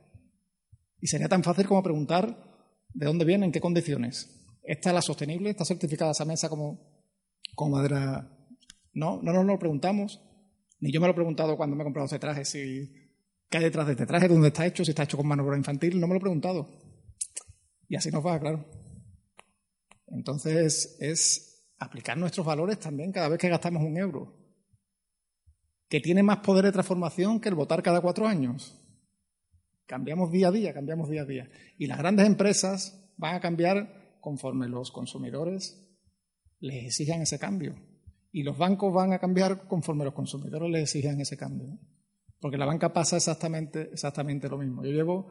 Y 0.99 1.07
sería 1.07 1.29
tan 1.29 1.45
fácil 1.45 1.67
como 1.67 1.83
preguntar 1.83 2.35
de 2.95 3.07
dónde 3.07 3.27
viene, 3.27 3.45
en 3.45 3.53
qué 3.53 3.61
condiciones. 3.61 4.49
¿Esta 4.62 4.89
es 4.89 4.95
la 4.95 5.03
sostenible? 5.03 5.50
¿Está 5.50 5.67
certificada 5.67 6.12
esa 6.12 6.25
mesa 6.25 6.49
como, 6.49 6.81
como 7.55 7.77
madera 7.77 8.39
no, 8.95 9.21
no 9.23 9.35
nos 9.35 9.45
lo 9.45 9.59
preguntamos. 9.59 10.19
Ni 10.79 10.91
yo 10.91 10.99
me 11.03 11.07
lo 11.07 11.12
he 11.12 11.17
preguntado 11.17 11.59
cuando 11.59 11.77
me 11.77 11.83
he 11.83 11.85
comprado 11.85 12.07
ese 12.07 12.19
traje, 12.19 12.47
si 12.47 12.91
qué 13.50 13.59
hay 13.59 13.65
detrás 13.65 13.85
de 13.85 13.93
este 13.93 14.07
traje, 14.07 14.29
dónde 14.29 14.49
está 14.49 14.65
hecho, 14.65 14.83
si 14.83 14.93
está 14.93 15.03
hecho 15.03 15.19
con 15.19 15.27
mano 15.27 15.55
infantil, 15.55 16.00
no 16.00 16.07
me 16.07 16.15
lo 16.15 16.19
he 16.21 16.23
preguntado. 16.23 16.71
Y 17.87 17.97
así 17.97 18.11
nos 18.11 18.25
va, 18.25 18.41
claro. 18.41 18.65
Entonces 20.07 20.97
es 21.00 21.50
aplicar 21.81 22.17
nuestros 22.17 22.47
valores 22.47 22.79
también 22.79 23.11
cada 23.11 23.29
vez 23.29 23.39
que 23.39 23.49
gastamos 23.49 23.83
un 23.83 23.97
euro, 23.97 24.33
que 25.89 26.01
tiene 26.01 26.23
más 26.23 26.39
poder 26.39 26.67
de 26.67 26.73
transformación 26.73 27.41
que 27.41 27.49
el 27.49 27.55
votar 27.57 27.83
cada 27.83 28.01
cuatro 28.01 28.27
años. 28.27 28.77
Cambiamos 29.87 30.31
día 30.31 30.49
a 30.49 30.53
día, 30.53 30.73
cambiamos 30.73 31.09
día 31.09 31.23
a 31.23 31.25
día. 31.25 31.51
Y 31.77 31.89
las 31.89 31.99
grandes 31.99 32.27
empresas 32.27 33.13
van 33.17 33.35
a 33.35 33.41
cambiar 33.41 34.19
conforme 34.21 34.69
los 34.69 34.93
consumidores 34.93 35.85
les 36.61 36.85
exijan 36.85 37.23
ese 37.23 37.41
cambio. 37.41 37.75
Y 38.31 38.45
los 38.45 38.57
bancos 38.57 38.93
van 38.93 39.13
a 39.13 39.19
cambiar 39.19 39.67
conforme 39.67 40.05
los 40.05 40.15
consumidores 40.15 40.71
les 40.71 40.83
exijan 40.83 41.21
ese 41.21 41.37
cambio. 41.37 41.77
Porque 42.41 42.59
la 42.59 42.67
banca 42.67 42.93
pasa 42.93 43.17
exactamente, 43.17 43.91
exactamente 43.93 44.49
lo 44.49 44.59
mismo. 44.59 44.85
Yo 44.85 44.93
llevo, 44.93 45.27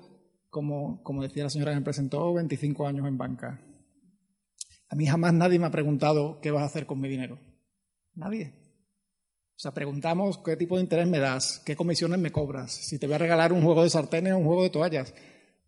como, 0.50 1.01
como 1.03 1.24
decía 1.24 1.44
la 1.44 1.50
señora 1.50 1.72
que 1.72 1.77
me 1.77 1.86
presentó, 1.86 2.34
25 2.34 2.86
años 2.86 3.08
en 3.08 3.18
banca. 3.18 3.62
A 4.89 4.96
mí 4.96 5.05
jamás 5.05 5.34
nadie 5.34 5.60
me 5.60 5.67
ha 5.67 5.72
preguntado 5.72 6.39
qué 6.41 6.51
vas 6.51 6.63
a 6.63 6.65
hacer 6.65 6.86
con 6.86 7.00
mi 7.00 7.08
dinero. 7.08 7.39
Nadie. 8.15 8.53
O 9.55 9.62
sea, 9.62 9.74
preguntamos 9.74 10.38
qué 10.39 10.55
tipo 10.55 10.77
de 10.77 10.84
interés 10.84 11.08
me 11.08 11.19
das, 11.19 11.62
qué 11.65 11.75
comisiones 11.75 12.17
me 12.19 12.31
cobras, 12.31 12.72
si 12.72 12.98
te 12.98 13.08
voy 13.08 13.15
a 13.15 13.19
regalar 13.19 13.51
un 13.51 13.62
juego 13.62 13.84
de 13.84 13.89
sartenes 13.89 14.34
o 14.34 14.38
un 14.38 14.46
juego 14.46 14.63
de 14.63 14.69
toallas. 14.69 15.13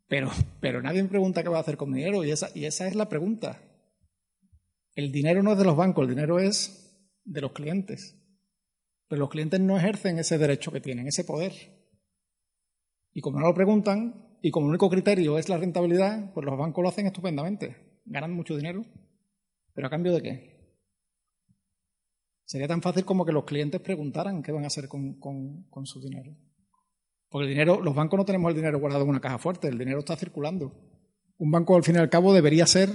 Pero, 0.08 0.32
pero 0.60 0.82
nadie 0.82 1.04
me 1.04 1.10
pregunta 1.10 1.44
qué 1.44 1.50
va 1.50 1.58
a 1.58 1.62
hacer 1.62 1.78
con 1.78 1.92
mi 1.92 2.00
dinero 2.00 2.24
y 2.24 2.32
esa, 2.32 2.50
y 2.56 2.66
esa 2.66 2.88
es 2.88 2.96
la 2.96 3.10
pregunta. 3.10 3.62
El 4.96 5.12
dinero 5.12 5.44
no 5.44 5.54
es 5.54 5.58
de 5.58 5.66
los 5.66 5.75
bancos, 5.75 6.04
el 6.04 6.16
dinero 6.16 6.40
es 6.40 6.82
de 7.24 7.42
los 7.42 7.51
clientes. 7.51 8.18
Pero 9.08 9.20
los 9.20 9.30
clientes 9.30 9.60
no 9.60 9.78
ejercen 9.78 10.20
ese 10.20 10.38
derecho 10.38 10.72
que 10.72 10.82
tienen, 10.82 11.08
ese 11.08 11.24
poder. 11.24 11.54
Y 13.13 13.22
como 13.22 13.40
no 13.40 13.48
lo 13.48 13.54
preguntan, 13.54 14.38
y 14.42 14.51
como 14.51 14.68
el 14.68 14.72
único 14.72 14.90
criterio 14.90 15.38
es 15.38 15.50
la 15.50 15.58
rentabilidad, 15.58 16.34
pues 16.34 16.46
los 16.46 16.58
bancos 16.58 16.82
lo 16.82 16.90
hacen 16.90 17.08
estupendamente. 17.08 18.01
Ganan 18.06 18.34
mucho 18.34 18.56
dinero. 18.56 18.86
¿Pero 19.74 19.88
a 19.88 19.90
cambio 19.90 20.13
de 20.13 20.22
qué? 20.22 20.51
Sería 22.51 22.68
tan 22.68 22.82
fácil 22.82 23.06
como 23.06 23.25
que 23.25 23.32
los 23.32 23.46
clientes 23.46 23.80
preguntaran 23.80 24.44
qué 24.44 24.51
van 24.51 24.66
a 24.66 24.68
hacer 24.68 24.90
con, 24.90 25.86
su 25.86 26.01
dinero. 26.01 26.36
Porque 27.30 27.46
el 27.46 27.50
dinero, 27.51 27.82
los 27.82 27.96
bancos 27.96 28.18
no 28.18 28.25
tenemos 28.25 28.50
el 28.50 28.58
dinero 28.58 28.78
guardado 28.78 29.04
en 29.04 29.10
una 29.10 29.22
caja 29.22 29.38
fuerte, 29.38 29.70
el 29.70 29.78
dinero 29.78 30.00
está 30.00 30.18
circulando. 30.18 30.74
Un 31.38 31.50
banco, 31.50 31.78
al 31.78 31.84
fin 31.84 31.96
y 31.96 32.00
al 32.00 32.10
cabo, 32.10 32.34
debería 32.34 32.68
ser, 32.68 32.90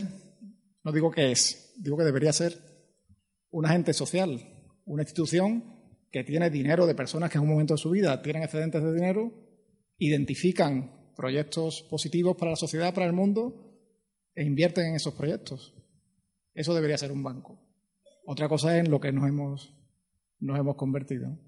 no 0.84 0.92
digo 0.92 1.10
que 1.10 1.32
es, 1.32 1.74
digo 1.78 1.96
que 1.96 2.04
debería 2.04 2.34
ser 2.34 2.52
un 3.50 3.64
agente 3.64 3.94
social, 3.94 4.40
una 4.84 5.02
institución 5.02 5.64
que 6.12 6.22
tiene 6.22 6.50
dinero 6.50 6.86
de 6.86 6.94
personas 6.94 7.30
que 7.30 7.38
en 7.38 7.44
un 7.44 7.50
momento 7.50 7.74
de 7.74 7.78
su 7.78 7.90
vida 7.90 8.20
tienen 8.20 8.42
excedentes 8.42 8.82
de 8.82 8.92
dinero, 8.92 9.32
identifican 9.96 11.14
proyectos 11.16 11.82
positivos 11.88 12.36
para 12.36 12.50
la 12.50 12.56
sociedad, 12.56 12.92
para 12.92 13.06
el 13.06 13.14
mundo, 13.14 13.66
e 14.34 14.44
invierten 14.44 14.88
en 14.88 14.96
esos 14.96 15.14
proyectos. 15.14 15.75
Eso 16.56 16.74
debería 16.74 16.96
ser 16.96 17.12
un 17.12 17.22
banco. 17.22 17.60
Otra 18.24 18.48
cosa 18.48 18.76
es 18.76 18.84
en 18.84 18.90
lo 18.90 18.98
que 18.98 19.12
nos 19.12 19.28
hemos, 19.28 20.76
convertido. 20.76 21.38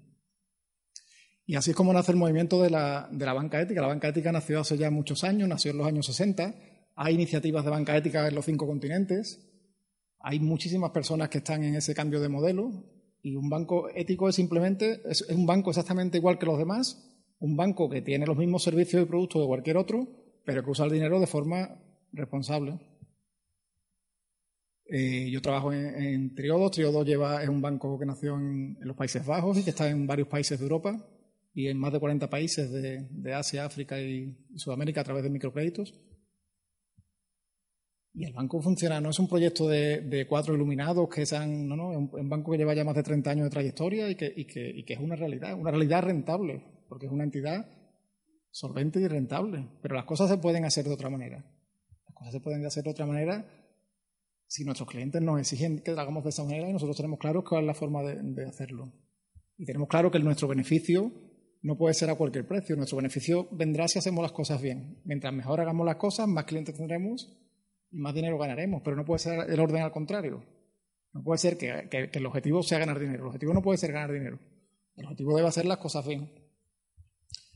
Y 1.47 1.55
así 1.55 1.71
es 1.71 1.75
como 1.75 1.91
nace 1.91 2.11
el 2.11 2.17
movimiento 2.17 2.61
de 2.61 2.69
la, 2.69 3.09
de 3.11 3.25
la 3.25 3.33
banca 3.33 3.59
ética. 3.59 3.81
La 3.81 3.87
banca 3.87 4.07
ética 4.07 4.31
nació 4.31 4.59
hace 4.59 4.77
ya 4.77 4.91
muchos 4.91 5.23
años, 5.23 5.49
nació 5.49 5.71
en 5.71 5.77
los 5.79 5.87
años 5.87 6.05
60. 6.05 6.53
Hay 6.95 7.15
iniciativas 7.15 7.65
de 7.65 7.71
banca 7.71 7.97
ética 7.97 8.27
en 8.27 8.35
los 8.35 8.45
cinco 8.45 8.67
continentes. 8.67 9.49
Hay 10.19 10.39
muchísimas 10.39 10.91
personas 10.91 11.29
que 11.29 11.39
están 11.39 11.63
en 11.63 11.75
ese 11.75 11.95
cambio 11.95 12.21
de 12.21 12.29
modelo. 12.29 12.71
Y 13.23 13.35
un 13.35 13.49
banco 13.49 13.89
ético 13.89 14.29
es 14.29 14.35
simplemente, 14.35 15.01
es 15.09 15.23
un 15.23 15.47
banco 15.47 15.71
exactamente 15.71 16.19
igual 16.19 16.37
que 16.37 16.45
los 16.45 16.59
demás, 16.59 17.03
un 17.39 17.57
banco 17.57 17.89
que 17.89 18.03
tiene 18.03 18.27
los 18.27 18.37
mismos 18.37 18.63
servicios 18.63 19.01
y 19.01 19.05
productos 19.05 19.41
de 19.41 19.47
cualquier 19.47 19.77
otro, 19.77 20.07
pero 20.45 20.63
que 20.63 20.69
usa 20.69 20.85
el 20.85 20.91
dinero 20.91 21.19
de 21.19 21.27
forma 21.27 21.81
responsable. 22.13 22.79
Eh, 24.91 25.29
yo 25.29 25.41
trabajo 25.41 25.71
en, 25.71 26.33
Triodos. 26.33 26.71
Triodos 26.71 27.05
lleva, 27.05 27.43
es 27.43 27.49
un 27.49 27.61
banco 27.61 27.99
que 27.99 28.05
nació 28.05 28.35
en, 28.35 28.77
los 28.81 28.95
Países 28.95 29.25
Bajos 29.25 29.57
y 29.59 29.63
que 29.63 29.69
está 29.69 29.87
en 29.89 30.07
varios 30.07 30.27
países 30.27 30.57
de 30.57 30.65
Europa 30.65 31.05
y 31.53 31.67
en 31.67 31.77
más 31.77 31.93
de 31.93 31.99
40 31.99 32.29
países 32.29 32.71
de, 32.71 33.33
Asia, 33.33 33.65
África 33.65 33.99
y, 33.99 34.35
Sudamérica 34.55 35.01
a 35.01 35.03
través 35.03 35.23
de 35.23 35.29
microcréditos. 35.29 35.93
Y 38.13 38.25
el 38.25 38.33
banco 38.33 38.59
funciona, 38.61 38.99
no 38.99 39.11
es 39.11 39.19
un 39.19 39.27
proyecto 39.27 39.67
de, 39.67 40.25
cuatro 40.27 40.55
iluminados 40.55 41.07
que 41.07 41.25
sean, 41.25 41.67
no, 41.67 41.75
no, 41.75 41.91
es 41.91 41.97
un, 41.97 42.29
banco 42.29 42.51
que 42.51 42.57
lleva 42.57 42.73
ya 42.73 42.83
más 42.83 42.95
de 42.95 43.03
30 43.03 43.29
años 43.29 43.43
de 43.45 43.51
trayectoria 43.51 44.09
y 44.09 44.15
que, 44.15 44.33
y 44.35 44.45
que, 44.45 44.67
y 44.67 44.83
que 44.83 44.93
es 44.93 44.99
una 44.99 45.15
realidad, 45.15 45.53
una 45.53 45.69
realidad 45.69 46.01
rentable, 46.01 46.63
porque 46.87 47.05
es 47.05 47.11
una 47.11 47.23
entidad 47.23 47.69
solvente 48.49 48.99
y 48.99 49.07
rentable. 49.07 49.69
Pero 49.81 49.95
las 49.95 50.05
cosas 50.05 50.29
se 50.29 50.37
pueden 50.37 50.65
hacer 50.65 50.85
de 50.85 50.93
otra 50.93 51.09
manera. 51.09 51.45
Las 52.07 52.15
cosas 52.15 52.33
se 52.33 52.39
pueden 52.39 52.65
hacer 52.65 52.83
de 52.83 52.89
otra 52.89 53.05
manera 53.05 53.58
si 54.49 54.65
nuestros 54.65 54.89
clientes 54.89 55.21
nos 55.21 55.39
exigen 55.39 55.77
que 55.77 55.91
lo 55.91 56.01
hagamos 56.01 56.23
de 56.23 56.31
esa 56.31 56.43
manera 56.43 56.67
nosotros 56.69 56.97
tenemos 56.97 57.19
claro 57.19 57.43
cuál 57.43 57.61
es 57.61 57.67
la 57.67 57.73
forma 57.75 58.01
de, 58.01 58.45
hacerlo. 58.47 58.91
Y 59.55 59.65
tenemos 59.65 59.87
claro 59.87 60.09
que 60.09 60.17
nuestro 60.17 60.47
beneficio 60.47 61.11
no 61.61 61.77
puede 61.77 61.93
ser 61.93 62.09
a 62.09 62.15
cualquier 62.15 62.47
precio. 62.47 62.75
Nuestro 62.75 62.97
beneficio 62.97 63.47
vendrá 63.51 63.87
si 63.87 63.99
hacemos 63.99 64.23
las 64.23 64.31
cosas 64.31 64.59
bien. 64.59 65.01
Mientras 65.05 65.31
mejor 65.33 65.61
hagamos 65.61 65.85
las 65.85 65.97
cosas, 65.97 66.27
más 66.27 66.45
clientes 66.45 66.75
tendremos 66.75 67.31
y 67.91 67.99
más 67.99 68.15
dinero 68.15 68.39
ganaremos. 68.39 68.81
Pero 68.83 68.95
no 68.95 69.05
puede 69.05 69.19
ser 69.19 69.47
el 69.47 69.59
orden 69.59 69.83
al 69.83 69.91
contrario. 69.91 70.43
No 71.13 71.21
puede 71.21 71.37
ser 71.37 71.55
que, 71.55 71.87
que 71.89 72.09
el 72.11 72.25
objetivo 72.25 72.63
sea 72.63 72.79
ganar 72.79 72.97
dinero. 72.97 73.19
El 73.19 73.27
objetivo 73.27 73.53
no 73.53 73.61
puede 73.61 73.77
ser 73.77 73.91
ganar 73.91 74.11
dinero. 74.11 74.39
El 74.95 75.05
objetivo 75.05 75.35
debe 75.35 75.47
hacer 75.47 75.65
las 75.65 75.77
cosas 75.77 76.07
bien. 76.07 76.31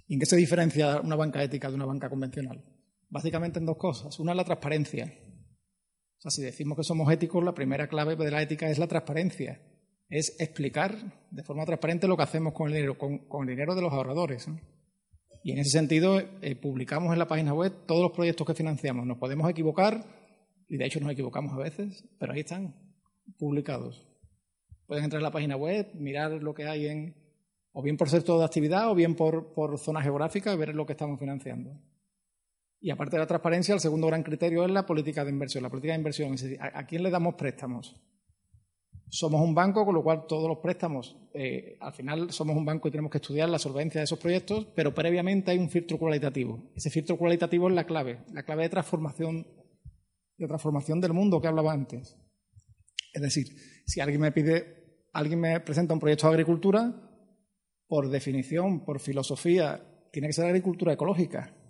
¿Y 0.05 0.13
en 0.13 0.19
qué 0.19 0.27
se 0.27 0.35
diferencia 0.35 1.01
una 1.01 1.15
banca 1.15 1.41
ética 1.41 1.69
de 1.69 1.75
una 1.75 1.85
banca 1.85 2.07
convencional? 2.07 2.63
Básicamente 3.09 3.57
en 3.57 3.65
dos 3.65 3.77
cosas. 3.77 4.19
Una 4.19 4.33
es 4.33 4.37
la 4.37 4.43
transparencia 4.43 5.11
sea, 6.29 6.31
si 6.31 6.41
decimos 6.41 6.77
que 6.77 6.83
somos 6.83 7.11
éticos, 7.11 7.43
la 7.43 7.53
primera 7.53 7.87
clave 7.87 8.15
de 8.15 8.31
la 8.31 8.41
ética 8.41 8.69
es 8.69 8.79
la 8.79 8.87
transparencia. 8.87 9.61
Es 10.09 10.39
explicar 10.39 10.95
de 11.29 11.43
forma 11.43 11.65
transparente 11.65 12.07
lo 12.07 12.15
que 12.15 12.23
hacemos 12.23 12.53
con 12.53 12.67
el 12.67 12.75
dinero, 12.75 12.97
con, 12.97 13.41
el 13.41 13.47
dinero 13.55 13.75
de 13.75 13.81
los 13.81 13.91
ahorradores. 13.91 14.47
Y 15.43 15.51
en 15.51 15.57
ese 15.57 15.71
sentido, 15.71 16.21
eh, 16.41 16.55
publicamos 16.55 17.11
en 17.11 17.19
la 17.19 17.27
página 17.27 17.53
web 17.53 17.73
todos 17.85 18.01
los 18.01 18.11
proyectos 18.11 18.47
que 18.47 18.53
financiamos. 18.53 19.05
Nos 19.05 19.17
podemos 19.17 19.49
equivocar, 19.49 20.05
y 20.69 20.77
de 20.77 20.85
hecho 20.85 21.01
nos 21.01 21.11
equivocamos 21.11 21.53
a 21.53 21.57
veces, 21.57 22.05
pero 22.19 22.31
ahí 22.31 22.39
están, 22.39 22.73
publicados. 23.37 24.07
Pueden 24.85 25.03
entrar 25.03 25.19
en 25.19 25.23
la 25.23 25.31
página 25.31 25.57
web, 25.57 25.89
mirar 25.95 26.31
lo 26.31 26.53
que 26.53 26.67
hay 26.67 26.87
en, 26.87 27.15
o 27.73 27.81
bien 27.81 27.97
por 27.97 28.09
sector 28.09 28.39
de 28.39 28.45
actividad, 28.45 28.89
o 28.89 28.95
bien 28.95 29.15
por, 29.15 29.53
por 29.53 29.77
zona 29.77 30.01
geográfica, 30.01 30.53
y 30.53 30.57
ver 30.57 30.73
lo 30.73 30.85
que 30.85 30.93
estamos 30.93 31.19
financiando. 31.19 31.81
Y 32.83 32.91
aparte 32.91 33.15
de 33.15 33.21
la 33.21 33.27
transparencia, 33.27 33.73
el 33.73 33.79
segundo 33.79 34.07
gran 34.07 34.23
criterio 34.23 34.65
es 34.65 34.69
la 34.69 34.85
política 34.85 35.23
de 35.23 35.31
inversión. 35.31 35.63
La 35.63 35.69
política 35.69 35.93
de 35.93 35.99
inversión 35.99 36.33
es 36.33 36.41
decir, 36.41 36.59
¿a, 36.61 36.85
quién 36.85 37.01
le 37.01 37.09
damos 37.09 37.35
préstamos? 37.35 37.95
Somos 39.07 39.39
un 39.39 39.55
banco, 39.55 39.85
con 39.85 39.95
lo 39.95 40.03
cual 40.03 40.25
todos 40.27 40.49
los 40.49 40.57
préstamos, 40.57 41.15
eh, 41.33 41.77
al 41.79 41.93
final 41.93 42.33
somos 42.33 42.57
un 42.57 42.65
banco 42.65 42.89
y 42.89 42.91
tenemos 42.91 43.09
que 43.09 43.19
estudiar 43.19 43.47
la 43.47 43.57
solvencia 43.57 44.01
de 44.01 44.03
esos 44.03 44.19
proyectos, 44.19 44.67
pero 44.75 44.93
previamente 44.93 45.51
hay 45.51 45.59
un 45.59 45.69
filtro 45.69 45.97
cualitativo. 45.97 46.61
Ese 46.75 46.89
filtro 46.89 47.15
cualitativo 47.17 47.69
es 47.69 47.73
la 47.73 47.85
clave, 47.85 48.19
la 48.33 48.43
clave 48.43 48.63
de 48.63 48.69
transformación, 48.69 49.47
de 50.37 50.47
transformación 50.47 50.99
del 50.99 51.13
mundo 51.13 51.39
que 51.39 51.47
hablaba 51.47 51.71
antes. 51.71 52.17
Es 53.13 53.21
decir, 53.21 53.47
si 53.85 54.01
alguien 54.01 54.19
me 54.19 54.33
pide, 54.33 55.07
alguien 55.13 55.39
me 55.39 55.57
presenta 55.61 55.93
un 55.93 56.01
proyecto 56.01 56.27
de 56.27 56.33
agricultura, 56.33 56.93
por 57.87 58.09
definición, 58.09 58.83
por 58.83 58.99
filosofía, 58.99 60.09
tiene 60.11 60.27
que 60.27 60.33
ser 60.33 60.47
agricultura 60.47 60.91
ecológica 60.91 61.62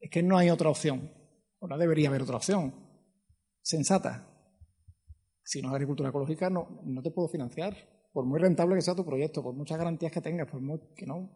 es 0.00 0.10
que 0.10 0.22
no 0.22 0.36
hay 0.36 0.50
otra 0.50 0.70
opción. 0.70 1.10
Ahora 1.60 1.76
debería 1.78 2.08
haber 2.08 2.22
otra 2.22 2.36
opción. 2.36 2.74
Sensata. 3.62 4.32
Si 5.42 5.62
no 5.62 5.68
es 5.68 5.74
agricultura 5.74 6.08
ecológica, 6.08 6.50
no, 6.50 6.80
no 6.84 7.02
te 7.02 7.10
puedo 7.10 7.28
financiar. 7.28 7.76
Por 8.12 8.24
muy 8.24 8.40
rentable 8.40 8.76
que 8.76 8.82
sea 8.82 8.94
tu 8.94 9.04
proyecto, 9.04 9.42
por 9.42 9.54
muchas 9.54 9.78
garantías 9.78 10.12
que 10.12 10.20
tengas, 10.20 10.50
por 10.50 10.60
muy 10.60 10.80
que 10.96 11.06
no. 11.06 11.30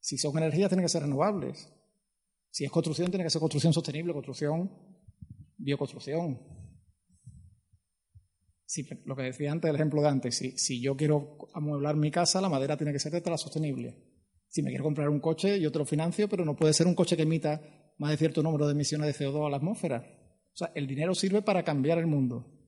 Si 0.00 0.18
son 0.18 0.36
energías, 0.38 0.68
tienen 0.68 0.84
que 0.84 0.88
ser 0.88 1.02
renovables. 1.02 1.72
Si 2.50 2.64
es 2.64 2.70
construcción, 2.70 3.10
tiene 3.10 3.24
que 3.24 3.30
ser 3.30 3.40
construcción 3.40 3.72
sostenible, 3.72 4.12
construcción, 4.12 4.70
bioconstrucción. 5.56 6.40
Lo 9.04 9.16
que 9.16 9.22
decía 9.22 9.52
antes, 9.52 9.68
el 9.68 9.76
ejemplo 9.76 10.00
de 10.02 10.08
antes, 10.08 10.36
si, 10.36 10.56
si 10.56 10.80
yo 10.80 10.96
quiero 10.96 11.38
amueblar 11.54 11.96
mi 11.96 12.10
casa, 12.10 12.40
la 12.40 12.48
madera 12.48 12.76
tiene 12.76 12.92
que 12.92 12.98
ser 12.98 13.12
de 13.12 13.38
sostenible. 13.38 14.09
Si 14.50 14.62
me 14.62 14.70
quiero 14.70 14.82
comprar 14.82 15.08
un 15.08 15.20
coche, 15.20 15.60
yo 15.60 15.70
te 15.70 15.78
lo 15.78 15.86
financio, 15.86 16.28
pero 16.28 16.44
no 16.44 16.56
puede 16.56 16.72
ser 16.72 16.88
un 16.88 16.96
coche 16.96 17.16
que 17.16 17.22
emita 17.22 17.62
más 17.98 18.10
de 18.10 18.16
cierto 18.16 18.42
número 18.42 18.66
de 18.66 18.72
emisiones 18.72 19.06
de 19.06 19.24
CO2 19.24 19.46
a 19.46 19.50
la 19.50 19.58
atmósfera. 19.58 20.04
O 20.52 20.56
sea, 20.56 20.72
el 20.74 20.88
dinero 20.88 21.14
sirve 21.14 21.40
para 21.40 21.62
cambiar 21.62 21.98
el 21.98 22.08
mundo. 22.08 22.66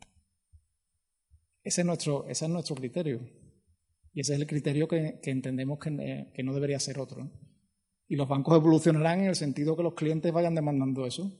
Ese 1.64 1.80
es 1.80 1.86
nuestro, 1.86 2.28
ese 2.28 2.44
es 2.44 2.50
nuestro 2.50 2.76
criterio. 2.76 3.20
Y 4.12 4.20
ese 4.20 4.34
es 4.34 4.40
el 4.40 4.46
criterio 4.46 4.86
que, 4.86 5.20
entendemos 5.24 5.80
que, 5.80 6.30
que, 6.32 6.42
no 6.44 6.54
debería 6.54 6.78
ser 6.78 7.00
otro. 7.00 7.32
Y 8.06 8.14
los 8.14 8.28
bancos 8.28 8.56
evolucionarán 8.56 9.22
en 9.22 9.26
el 9.26 9.34
sentido 9.34 9.76
que 9.76 9.82
los 9.82 9.94
clientes 9.94 10.32
vayan 10.32 10.54
demandando 10.54 11.04
eso. 11.04 11.36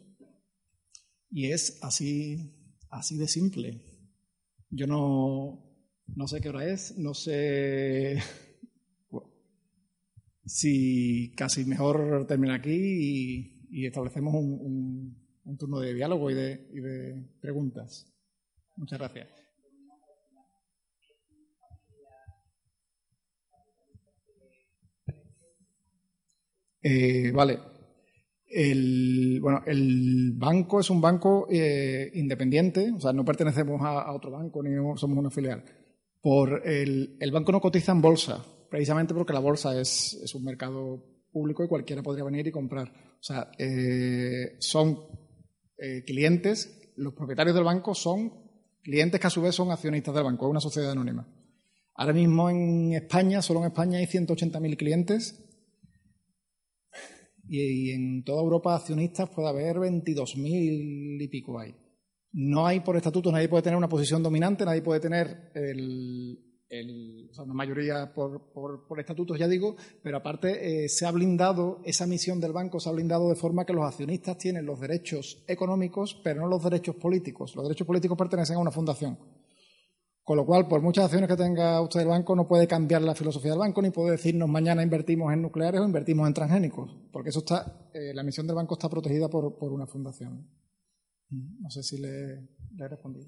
Y 1.30 1.52
es 1.52 1.78
así, 1.82 2.80
así 2.90 3.16
de 3.16 3.28
simple. 3.28 3.80
Yo 4.70 4.88
no, 4.88 5.72
no 6.08 6.26
sé 6.26 6.40
qué 6.40 6.48
hora 6.48 6.66
es, 6.66 6.98
no 6.98 7.14
sé 7.14 8.18
si 10.44 11.32
casi 11.36 11.64
mejor 11.64 12.26
termina 12.26 12.54
aquí 12.54 13.58
y, 13.70 13.86
establecemos 13.86 14.34
un, 14.34 15.16
turno 15.58 15.80
de 15.80 15.94
diálogo 15.94 16.30
y 16.30 16.34
de, 16.34 17.26
preguntas. 17.40 18.06
Muchas 18.76 18.98
gracias. 18.98 19.28
Eh, 26.82 27.30
vale. 27.32 27.58
El, 28.54 29.38
bueno, 29.40 29.62
el 29.66 30.32
banco 30.34 30.80
es 30.80 30.90
un 30.90 31.00
banco 31.00 31.46
eh, 31.50 32.10
independiente, 32.14 32.92
o 32.94 33.00
sea, 33.00 33.12
no 33.12 33.24
pertenecemos 33.24 33.80
a, 33.82 34.12
otro 34.12 34.30
banco 34.30 34.62
ni 34.62 34.74
somos 34.98 35.16
una 35.16 35.30
filial. 35.30 35.64
Por 36.20 36.66
el, 36.68 37.16
el, 37.18 37.32
banco 37.32 37.50
no 37.50 37.60
cotiza 37.60 37.92
en 37.92 38.02
bolsa, 38.02 38.44
precisamente 38.72 39.12
porque 39.12 39.34
la 39.34 39.38
bolsa 39.38 39.78
es, 39.78 40.32
un 40.34 40.44
mercado 40.44 41.04
público 41.30 41.62
y 41.62 41.68
cualquiera 41.68 42.02
podría 42.02 42.24
venir 42.24 42.46
y 42.46 42.50
comprar. 42.50 42.88
O 42.88 43.22
sea, 43.22 43.50
eh, 43.58 44.56
son 44.60 44.98
eh, 45.76 46.02
clientes, 46.06 46.90
los 46.96 47.12
propietarios 47.12 47.54
del 47.54 47.64
banco 47.64 47.94
son 47.94 48.32
clientes 48.82 49.20
que 49.20 49.26
a 49.26 49.30
su 49.30 49.42
vez 49.42 49.54
son 49.54 49.70
accionistas 49.70 50.14
del 50.14 50.24
banco, 50.24 50.46
es 50.46 50.50
una 50.52 50.60
sociedad 50.60 50.92
anónima. 50.92 51.28
Ahora 51.96 52.14
mismo 52.14 52.48
en 52.48 52.94
España, 52.94 53.42
solo 53.42 53.60
en 53.60 53.66
España 53.66 53.98
hay 53.98 54.06
180.000 54.06 54.76
clientes 54.78 55.44
y 57.46 57.90
en 57.90 58.24
toda 58.24 58.40
Europa 58.40 58.74
accionistas 58.74 59.28
puede 59.28 59.50
haber 59.50 59.76
22.000 59.76 61.22
y 61.22 61.28
pico 61.28 61.60
hay. 61.60 61.74
No 62.32 62.66
hay 62.66 62.80
por 62.80 62.96
estatuto, 62.96 63.30
nadie 63.30 63.50
puede 63.50 63.64
tener 63.64 63.76
una 63.76 63.90
posición 63.90 64.22
dominante, 64.22 64.64
nadie 64.64 64.80
puede 64.80 65.00
tener 65.00 65.50
el, 65.54 66.51
una 66.80 67.54
mayoría 67.54 68.12
por, 68.14 68.52
por, 68.52 68.98
estatutos, 68.98 69.38
ya 69.38 69.46
digo, 69.46 69.76
pero 70.02 70.16
aparte 70.16 70.84
eh, 70.84 70.88
se 70.88 71.04
ha 71.04 71.10
blindado, 71.10 71.80
esa 71.84 72.06
misión 72.06 72.40
del 72.40 72.52
banco 72.52 72.80
se 72.80 72.88
ha 72.88 72.92
blindado 72.92 73.28
de 73.28 73.34
forma 73.34 73.66
que 73.66 73.74
los 73.74 73.84
accionistas 73.84 74.38
tienen 74.38 74.64
los 74.64 74.80
derechos 74.80 75.44
económicos, 75.46 76.20
pero 76.24 76.40
no 76.40 76.46
los 76.46 76.64
derechos 76.64 76.96
políticos. 76.96 77.54
Los 77.54 77.64
derechos 77.64 77.86
políticos 77.86 78.16
pertenecen 78.16 78.56
a 78.56 78.60
una 78.60 78.70
fundación. 78.70 79.18
Con 80.24 80.36
lo 80.36 80.46
cual, 80.46 80.68
por 80.68 80.80
muchas 80.80 81.06
acciones 81.06 81.28
que 81.28 81.36
tenga 81.36 81.80
usted 81.80 82.00
el 82.00 82.06
banco, 82.06 82.36
no 82.36 82.46
puede 82.46 82.68
cambiar 82.68 83.02
la 83.02 83.14
filosofía 83.14 83.50
del 83.50 83.58
banco 83.58 83.82
ni 83.82 83.90
puede 83.90 84.12
decirnos 84.12 84.48
mañana 84.48 84.82
invertimos 84.82 85.32
en 85.32 85.42
nucleares 85.42 85.80
o 85.80 85.84
invertimos 85.84 86.28
en 86.28 86.34
transgénicos, 86.34 86.96
porque 87.12 87.30
eso 87.30 87.40
está, 87.40 87.90
eh, 87.92 88.14
la 88.14 88.22
misión 88.22 88.46
del 88.46 88.54
banco 88.54 88.74
está 88.74 88.88
protegida 88.88 89.28
por, 89.28 89.56
una 89.60 89.86
fundación. 89.86 90.48
No 91.28 91.70
sé 91.70 91.82
si 91.82 91.98
le, 91.98 92.34
he 92.78 92.88
respondido. 92.88 93.26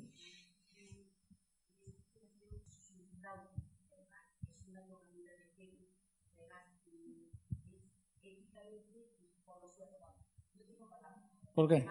¿Por 11.54 11.68
qué? 11.68 11.86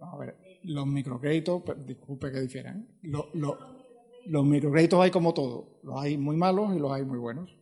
a 0.00 0.16
ver, 0.16 0.36
los 0.62 0.86
microcréditos, 0.86 1.62
pues, 1.64 1.86
disculpe 1.86 2.30
que 2.30 2.40
difieran, 2.40 2.88
los 3.02 4.44
microcréditos 4.44 5.00
hay 5.00 5.10
como 5.10 5.34
todo, 5.34 5.80
los 5.82 6.00
hay 6.00 6.16
muy 6.16 6.36
malos 6.36 6.74
y 6.74 6.78
los 6.78 6.92
hay 6.92 7.04
muy 7.04 7.18
buenos. 7.18 7.54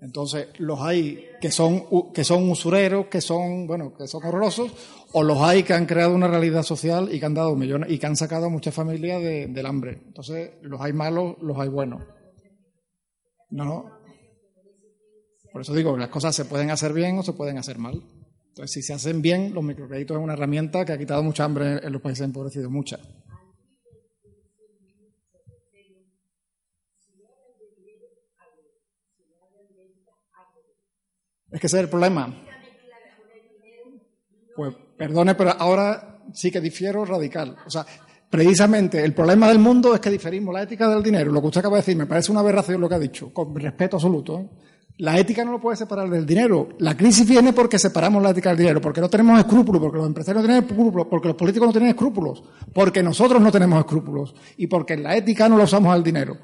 Entonces, 0.00 0.48
los 0.58 0.80
hay 0.80 1.28
que 1.40 1.52
son, 1.52 2.12
que 2.12 2.24
son 2.24 2.50
usureros, 2.50 3.06
que 3.06 3.20
son, 3.20 3.68
bueno, 3.68 3.94
que 3.94 4.08
son 4.08 4.24
horrorosos, 4.24 4.72
o 5.12 5.22
los 5.22 5.40
hay 5.40 5.62
que 5.62 5.74
han 5.74 5.86
creado 5.86 6.12
una 6.12 6.26
realidad 6.26 6.64
social 6.64 7.08
y 7.12 7.20
que 7.20 7.26
han 7.26 7.34
dado 7.34 7.54
millones 7.54 7.88
y 7.88 8.00
que 8.00 8.06
han 8.06 8.16
sacado 8.16 8.46
a 8.46 8.48
muchas 8.48 8.74
familias 8.74 9.22
del 9.22 9.64
hambre. 9.64 10.02
Entonces, 10.04 10.54
los 10.62 10.80
hay 10.80 10.92
malos, 10.92 11.36
los 11.40 11.56
hay 11.56 11.68
buenos. 11.68 12.02
No, 13.50 13.64
no. 13.64 14.01
Por 15.52 15.60
eso 15.60 15.74
digo, 15.74 15.96
las 15.96 16.08
cosas 16.08 16.34
se 16.34 16.46
pueden 16.46 16.70
hacer 16.70 16.92
bien 16.92 17.18
o 17.18 17.22
se 17.22 17.34
pueden 17.34 17.58
hacer 17.58 17.78
mal. 17.78 18.02
Entonces, 18.48 18.72
si 18.72 18.82
se 18.82 18.94
hacen 18.94 19.20
bien, 19.20 19.52
los 19.54 19.62
microcréditos 19.62 20.16
es 20.16 20.22
una 20.22 20.32
herramienta 20.32 20.84
que 20.84 20.92
ha 20.92 20.98
quitado 20.98 21.22
mucha 21.22 21.44
hambre 21.44 21.78
en 21.82 21.92
los 21.92 22.00
países 22.00 22.24
empobrecidos, 22.24 22.70
mucha. 22.70 22.98
Es 31.50 31.60
que 31.60 31.66
ese 31.66 31.76
es 31.76 31.82
el 31.82 31.88
problema. 31.90 32.34
Pues 34.56 34.74
perdone, 34.96 35.34
pero 35.34 35.50
ahora 35.50 36.22
sí 36.32 36.50
que 36.50 36.60
difiero 36.60 37.04
radical. 37.04 37.56
O 37.66 37.70
sea, 37.70 37.84
precisamente 38.30 39.04
el 39.04 39.12
problema 39.12 39.48
del 39.48 39.58
mundo 39.58 39.94
es 39.94 40.00
que 40.00 40.08
diferimos 40.08 40.54
la 40.54 40.62
ética 40.62 40.88
del 40.88 41.02
dinero. 41.02 41.30
Lo 41.30 41.42
que 41.42 41.48
usted 41.48 41.60
acaba 41.60 41.76
de 41.76 41.82
decir 41.82 41.96
me 41.96 42.06
parece 42.06 42.32
una 42.32 42.40
aberración 42.40 42.80
lo 42.80 42.88
que 42.88 42.94
ha 42.94 42.98
dicho, 42.98 43.32
con 43.34 43.54
respeto 43.54 43.96
absoluto. 43.96 44.40
¿eh? 44.40 44.48
La 44.98 45.18
ética 45.18 45.44
no 45.44 45.52
lo 45.52 45.60
puede 45.60 45.76
separar 45.76 46.08
del 46.10 46.26
dinero. 46.26 46.68
La 46.78 46.96
crisis 46.96 47.26
viene 47.28 47.52
porque 47.52 47.78
separamos 47.78 48.22
la 48.22 48.30
ética 48.30 48.50
del 48.50 48.58
dinero, 48.58 48.80
porque 48.80 49.00
no 49.00 49.08
tenemos 49.08 49.38
escrúpulos, 49.38 49.80
porque 49.80 49.98
los 49.98 50.06
empresarios 50.06 50.42
no 50.42 50.48
tienen 50.48 50.64
escrúpulos, 50.64 51.06
porque 51.08 51.28
los 51.28 51.36
políticos 51.36 51.66
no 51.66 51.72
tienen 51.72 51.90
escrúpulos, 51.90 52.42
porque 52.72 53.02
nosotros 53.02 53.40
no 53.40 53.50
tenemos 53.50 53.78
escrúpulos 53.78 54.34
y 54.56 54.66
porque 54.66 54.96
la 54.96 55.16
ética 55.16 55.48
no 55.48 55.56
la 55.56 55.64
usamos 55.64 55.92
al 55.92 56.04
dinero. 56.04 56.36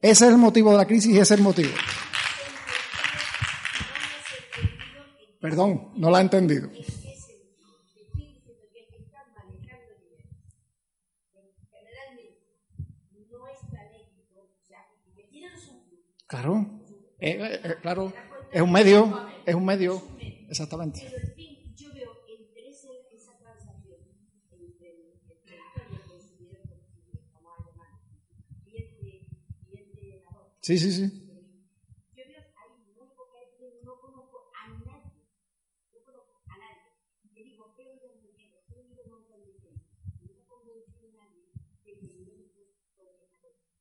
Ese 0.00 0.26
es 0.26 0.32
el 0.32 0.38
motivo 0.38 0.72
de 0.72 0.76
la 0.76 0.86
crisis 0.86 1.12
y 1.12 1.18
ese 1.18 1.22
es 1.22 1.30
el 1.32 1.42
motivo. 1.42 1.70
Perdón, 5.40 5.88
no 5.96 6.10
la 6.10 6.18
he 6.18 6.22
entendido. 6.22 6.70
Claro. 16.32 16.71
Eh, 17.22 17.38
eh, 17.40 17.60
eh, 17.64 17.76
claro, 17.80 18.12
es 18.50 18.60
un 18.60 18.72
medio, 18.72 19.42
es 19.46 19.54
un 19.54 19.64
medio, 19.64 20.02
exactamente. 20.48 21.00
Sí, 30.60 30.78
sí, 30.78 30.92
sí. 30.92 31.12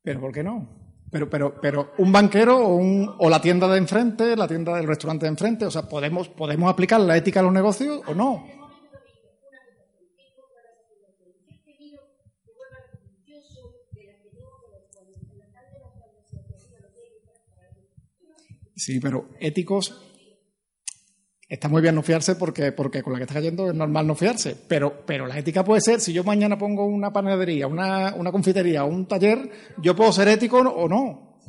Pero 0.03 0.19
¿por 0.19 0.31
qué 0.31 0.43
no? 0.43 0.80
Pero, 1.11 1.29
pero, 1.29 1.59
pero 1.61 1.91
un 1.97 2.11
banquero 2.11 2.57
o, 2.57 2.75
un, 2.75 3.15
o 3.19 3.29
la 3.29 3.41
tienda 3.41 3.67
de 3.67 3.77
enfrente, 3.77 4.35
la 4.37 4.47
tienda 4.47 4.77
del 4.77 4.87
restaurante 4.87 5.25
de 5.25 5.31
enfrente, 5.31 5.65
o 5.65 5.71
sea, 5.71 5.83
¿podemos, 5.83 6.29
¿podemos 6.29 6.71
aplicar 6.71 7.01
la 7.01 7.17
ética 7.17 7.41
a 7.41 7.43
los 7.43 7.51
negocios 7.51 8.01
o 8.07 8.15
no? 8.15 8.45
Sí, 18.81 18.99
pero 18.99 19.29
éticos 19.39 20.10
está 21.51 21.67
muy 21.67 21.81
bien 21.81 21.93
no 21.95 22.01
fiarse 22.01 22.35
porque, 22.35 22.71
porque 22.71 23.03
con 23.03 23.11
la 23.11 23.19
que 23.19 23.23
está 23.23 23.33
cayendo 23.33 23.67
es 23.67 23.75
normal 23.75 24.07
no 24.07 24.15
fiarse. 24.15 24.55
Pero, 24.69 25.03
pero 25.05 25.27
la 25.27 25.37
ética 25.37 25.65
puede 25.65 25.81
ser, 25.81 25.99
si 25.99 26.13
yo 26.13 26.23
mañana 26.23 26.57
pongo 26.57 26.85
una 26.85 27.11
panadería, 27.11 27.67
una, 27.67 28.15
una 28.15 28.31
confitería 28.31 28.85
un 28.85 29.05
taller, 29.05 29.51
yo 29.77 29.93
puedo 29.93 30.13
ser 30.13 30.29
ético 30.29 30.59
o 30.59 30.87
no. 30.87 31.39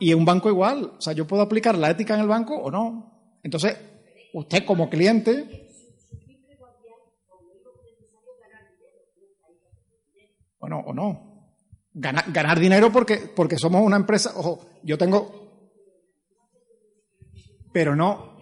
Y 0.00 0.12
en 0.12 0.18
un 0.18 0.24
banco 0.24 0.48
igual. 0.48 0.94
O 0.96 1.00
sea, 1.00 1.12
yo 1.12 1.26
puedo 1.26 1.42
aplicar 1.42 1.76
la 1.76 1.90
ética 1.90 2.14
en 2.14 2.22
el 2.22 2.26
banco 2.26 2.56
o 2.56 2.70
no. 2.70 3.38
Entonces, 3.42 3.76
usted 4.32 4.64
como 4.64 4.88
cliente. 4.88 5.68
O 10.58 10.68
no, 10.68 10.78
o 10.80 10.94
no. 10.94 11.52
Ganar, 11.92 12.24
ganar 12.32 12.58
dinero 12.58 12.90
porque, 12.90 13.18
porque 13.36 13.58
somos 13.58 13.82
una 13.82 13.96
empresa. 13.96 14.32
Ojo, 14.36 14.70
yo 14.82 14.96
tengo. 14.96 15.42
Pero 17.74 17.94
no, 17.94 18.33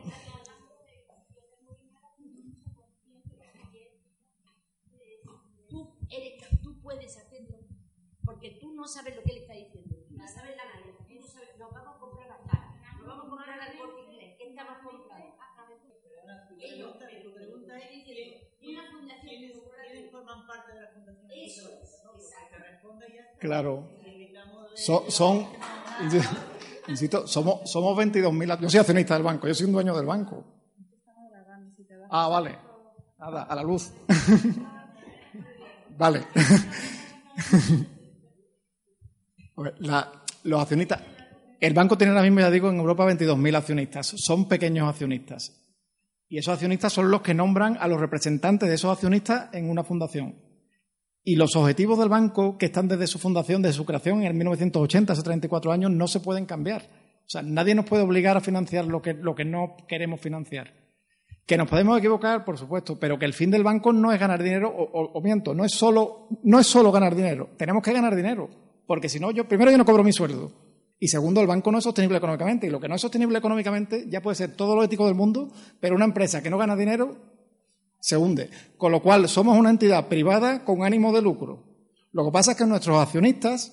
no 8.82 8.88
sabes 8.88 9.16
lo 9.16 9.22
que 9.22 9.32
le 9.32 9.40
está 9.40 9.54
diciendo. 9.54 9.96
No 10.10 10.26
sabes 10.28 10.56
la 10.56 10.64
manera. 10.64 10.98
Tú 11.06 11.14
no 11.14 11.26
sabes, 11.26 11.56
nos 11.58 11.70
vamos 11.72 11.96
a 11.96 11.98
comprar 12.00 12.28
la 12.28 12.38
cara, 12.50 12.74
nos 12.98 13.06
vamos 13.06 13.26
a 13.26 13.28
comprar 13.28 13.60
al 13.60 13.78
corte 13.78 14.00
inglés. 14.02 14.34
¿Qué 14.38 14.48
estamos 14.48 14.78
comprando? 14.82 15.12
Ellos, 16.58 16.96
pero 16.98 17.22
tu 17.22 17.34
pregunta 17.34 17.78
es 17.78 17.92
y 18.60 18.74
una 18.74 18.90
fundación 18.90 19.22
¿Quiénes 19.92 20.10
forman 20.10 20.46
parte 20.46 20.72
de 20.72 20.80
la 20.80 20.88
fundación? 20.88 21.30
Eso 21.30 21.68
es, 21.82 22.02
exacto. 22.14 22.56
Claro. 23.38 23.88
So, 24.74 25.10
son, 25.10 25.46
insisto, 26.88 27.26
somos, 27.26 27.70
somos 27.70 27.96
22.000. 27.98 28.60
Yo 28.60 28.70
soy 28.70 28.80
accionista 28.80 29.14
del 29.14 29.22
banco, 29.22 29.48
yo 29.48 29.54
soy 29.54 29.66
un 29.66 29.72
dueño 29.72 29.96
del 29.96 30.06
banco. 30.06 30.44
Ah, 32.10 32.28
vale. 32.28 32.58
Nada, 33.18 33.42
a 33.44 33.54
la 33.54 33.62
luz. 33.62 33.92
vale. 35.96 36.26
los 39.56 40.60
accionistas. 40.60 41.00
El 41.60 41.74
banco 41.74 41.96
tiene 41.96 42.12
ahora 42.12 42.22
mismo, 42.22 42.40
ya 42.40 42.50
digo, 42.50 42.70
en 42.70 42.78
Europa 42.78 43.06
22.000 43.06 43.56
accionistas. 43.56 44.14
Son 44.16 44.48
pequeños 44.48 44.88
accionistas. 44.88 45.52
Y 46.28 46.38
esos 46.38 46.54
accionistas 46.54 46.92
son 46.92 47.10
los 47.10 47.22
que 47.22 47.34
nombran 47.34 47.76
a 47.78 47.86
los 47.86 48.00
representantes 48.00 48.68
de 48.68 48.74
esos 48.74 48.90
accionistas 48.90 49.48
en 49.52 49.70
una 49.70 49.84
fundación. 49.84 50.34
Y 51.24 51.36
los 51.36 51.54
objetivos 51.54 51.98
del 51.98 52.08
banco, 52.08 52.58
que 52.58 52.66
están 52.66 52.88
desde 52.88 53.06
su 53.06 53.18
fundación, 53.18 53.62
desde 53.62 53.76
su 53.76 53.84
creación 53.84 54.20
en 54.20 54.26
el 54.26 54.34
1980, 54.34 55.12
hace 55.12 55.22
34 55.22 55.70
años, 55.70 55.90
no 55.92 56.08
se 56.08 56.20
pueden 56.20 56.46
cambiar. 56.46 56.82
O 56.82 57.30
sea, 57.32 57.42
nadie 57.42 57.74
nos 57.74 57.84
puede 57.84 58.02
obligar 58.02 58.36
a 58.36 58.40
financiar 58.40 58.86
lo 58.86 59.00
que, 59.00 59.14
lo 59.14 59.34
que 59.34 59.44
no 59.44 59.76
queremos 59.86 60.20
financiar. 60.20 60.72
Que 61.46 61.56
nos 61.56 61.68
podemos 61.68 61.98
equivocar, 61.98 62.44
por 62.44 62.58
supuesto, 62.58 62.98
pero 62.98 63.18
que 63.18 63.24
el 63.24 63.34
fin 63.34 63.50
del 63.50 63.62
banco 63.62 63.92
no 63.92 64.12
es 64.12 64.18
ganar 64.18 64.42
dinero, 64.42 64.68
o, 64.74 65.20
miento, 65.20 65.54
no 65.54 65.64
es, 65.64 65.72
solo, 65.72 66.28
no 66.42 66.58
es 66.58 66.66
solo 66.66 66.90
ganar 66.90 67.14
dinero. 67.14 67.50
Tenemos 67.56 67.82
que 67.82 67.92
ganar 67.92 68.16
dinero. 68.16 68.48
Porque 68.92 69.08
si 69.08 69.18
no, 69.18 69.30
yo, 69.30 69.48
primero 69.48 69.70
yo 69.70 69.78
no 69.78 69.86
cobro 69.86 70.04
mi 70.04 70.12
sueldo. 70.12 70.52
Y 70.98 71.08
segundo, 71.08 71.40
el 71.40 71.46
banco 71.46 71.72
no 71.72 71.78
es 71.78 71.84
sostenible 71.84 72.18
económicamente. 72.18 72.66
Y 72.66 72.70
lo 72.70 72.78
que 72.78 72.88
no 72.88 72.96
es 72.96 73.00
sostenible 73.00 73.38
económicamente 73.38 74.04
ya 74.10 74.20
puede 74.20 74.34
ser 74.34 74.54
todo 74.54 74.76
lo 74.76 74.84
ético 74.84 75.06
del 75.06 75.14
mundo, 75.14 75.50
pero 75.80 75.94
una 75.94 76.04
empresa 76.04 76.42
que 76.42 76.50
no 76.50 76.58
gana 76.58 76.76
dinero 76.76 77.16
se 77.98 78.18
hunde. 78.18 78.50
Con 78.76 78.92
lo 78.92 79.00
cual, 79.00 79.30
somos 79.30 79.56
una 79.56 79.70
entidad 79.70 80.08
privada 80.08 80.62
con 80.66 80.84
ánimo 80.84 81.10
de 81.10 81.22
lucro. 81.22 81.64
Lo 82.12 82.26
que 82.26 82.32
pasa 82.32 82.50
es 82.50 82.58
que 82.58 82.66
nuestros 82.66 82.98
accionistas 82.98 83.72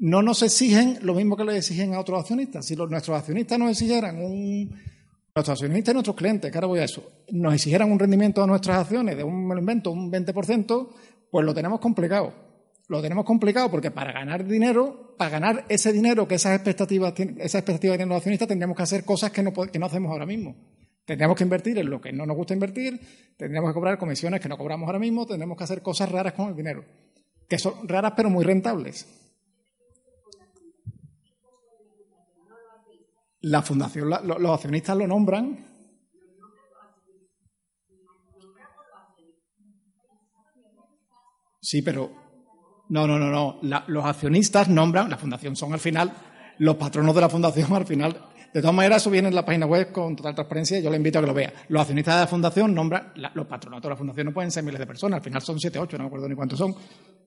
no 0.00 0.20
nos 0.20 0.42
exigen 0.42 0.98
lo 1.02 1.14
mismo 1.14 1.36
que 1.36 1.44
le 1.44 1.58
exigen 1.58 1.94
a 1.94 2.00
otros 2.00 2.18
accionistas. 2.18 2.66
Si 2.66 2.74
nuestros 2.74 3.16
accionistas 3.16 3.60
nos 3.60 3.70
exigieran 3.70 4.20
un. 4.20 4.74
Nuestros 5.32 5.62
accionistas 5.62 5.92
y 5.92 5.94
nuestros 5.94 6.16
clientes, 6.16 6.50
que 6.50 6.58
ahora 6.58 6.66
voy 6.66 6.80
a 6.80 6.84
eso, 6.86 7.08
nos 7.30 7.54
exigieran 7.54 7.92
un 7.92 8.00
rendimiento 8.00 8.40
de 8.40 8.48
nuestras 8.48 8.78
acciones 8.78 9.16
de 9.16 9.22
un, 9.22 9.48
invento, 9.56 9.92
un 9.92 10.10
20%, 10.10 10.88
pues 11.30 11.46
lo 11.46 11.54
tenemos 11.54 11.78
complicado. 11.78 12.45
Lo 12.88 13.02
tenemos 13.02 13.24
complicado 13.24 13.70
porque 13.70 13.90
para 13.90 14.12
ganar 14.12 14.44
dinero, 14.44 15.16
para 15.18 15.30
ganar 15.30 15.64
ese 15.68 15.92
dinero 15.92 16.28
que 16.28 16.36
esas 16.36 16.54
expectativas, 16.54 17.14
esas 17.18 17.56
expectativas 17.56 17.96
tienen 17.96 18.08
los 18.08 18.18
accionistas, 18.18 18.46
tendríamos 18.46 18.76
que 18.76 18.82
hacer 18.84 19.04
cosas 19.04 19.32
que 19.32 19.42
no, 19.42 19.52
que 19.52 19.78
no 19.78 19.86
hacemos 19.86 20.10
ahora 20.12 20.26
mismo. 20.26 20.54
Tendríamos 21.04 21.36
que 21.36 21.44
invertir 21.44 21.78
en 21.78 21.90
lo 21.90 22.00
que 22.00 22.12
no 22.12 22.26
nos 22.26 22.36
gusta 22.36 22.54
invertir, 22.54 23.00
tendríamos 23.36 23.70
que 23.70 23.74
cobrar 23.74 23.98
comisiones 23.98 24.40
que 24.40 24.48
no 24.48 24.56
cobramos 24.56 24.86
ahora 24.86 24.98
mismo, 24.98 25.26
tendríamos 25.26 25.56
que 25.56 25.64
hacer 25.64 25.82
cosas 25.82 26.10
raras 26.10 26.32
con 26.32 26.48
el 26.48 26.56
dinero, 26.56 26.84
que 27.48 27.58
son 27.58 27.88
raras 27.88 28.12
pero 28.16 28.30
muy 28.30 28.44
rentables. 28.44 29.06
La 33.40 33.62
fundación, 33.62 34.10
los 34.10 34.50
accionistas 34.50 34.96
lo 34.96 35.06
nombran. 35.06 35.64
Sí, 41.60 41.82
pero 41.82 42.25
no, 42.88 43.06
no, 43.06 43.18
no, 43.18 43.30
no. 43.30 43.60
los 43.88 44.04
accionistas 44.04 44.68
nombran, 44.68 45.10
la 45.10 45.16
fundación 45.16 45.56
son 45.56 45.72
al 45.72 45.80
final, 45.80 46.12
los 46.58 46.76
patronos 46.76 47.14
de 47.14 47.20
la 47.20 47.28
fundación 47.28 47.72
al 47.74 47.86
final. 47.86 48.16
De 48.52 48.62
todas 48.62 48.74
maneras, 48.74 49.02
eso 49.02 49.10
viene 49.10 49.28
en 49.28 49.34
la 49.34 49.44
página 49.44 49.66
web 49.66 49.92
con 49.92 50.16
total 50.16 50.34
transparencia 50.34 50.80
yo 50.80 50.88
le 50.88 50.96
invito 50.96 51.18
a 51.18 51.22
que 51.22 51.26
lo 51.26 51.34
vea. 51.34 51.52
Los 51.68 51.82
accionistas 51.82 52.14
de 52.14 52.20
la 52.20 52.26
fundación 52.26 52.74
nombran, 52.74 53.12
los 53.34 53.46
patronatos 53.46 53.82
de 53.82 53.90
la 53.90 53.96
fundación 53.96 54.26
no 54.26 54.32
pueden 54.32 54.50
ser 54.50 54.64
miles 54.64 54.78
de 54.78 54.86
personas, 54.86 55.18
al 55.18 55.22
final 55.22 55.42
son 55.42 55.60
siete, 55.60 55.78
ocho, 55.78 55.98
no 55.98 56.04
me 56.04 56.08
acuerdo 56.08 56.28
ni 56.28 56.34
cuántos 56.34 56.58
son, 56.58 56.74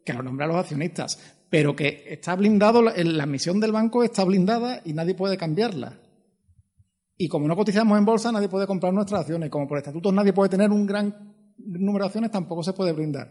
que 0.04 0.14
lo 0.14 0.24
nombran 0.24 0.50
los 0.50 0.58
accionistas, 0.58 1.20
pero 1.50 1.76
que 1.76 2.06
está 2.08 2.36
blindado, 2.36 2.82
la 2.82 3.26
misión 3.26 3.60
del 3.60 3.72
banco 3.72 4.04
está 4.04 4.24
blindada 4.24 4.82
y 4.86 4.94
nadie 4.94 5.14
puede 5.14 5.38
cambiarla. 5.38 6.00
Y 7.22 7.28
como 7.28 7.50
no 7.50 7.56
cotizamos 7.56 7.98
en 7.98 8.06
bolsa, 8.06 8.32
nadie 8.32 8.48
puede 8.48 8.66
comprar 8.66 8.94
nuestras 8.94 9.22
acciones. 9.22 9.50
Como 9.50 9.68
por 9.68 9.78
estatutos 9.78 10.14
nadie 10.14 10.32
puede 10.32 10.50
tener 10.50 10.72
un 10.72 10.86
gran 10.88 11.36
número 11.58 12.06
de 12.06 12.08
acciones, 12.08 12.32
tampoco 12.32 12.64
se 12.64 12.72
puede 12.72 12.94
brindar. 12.94 13.30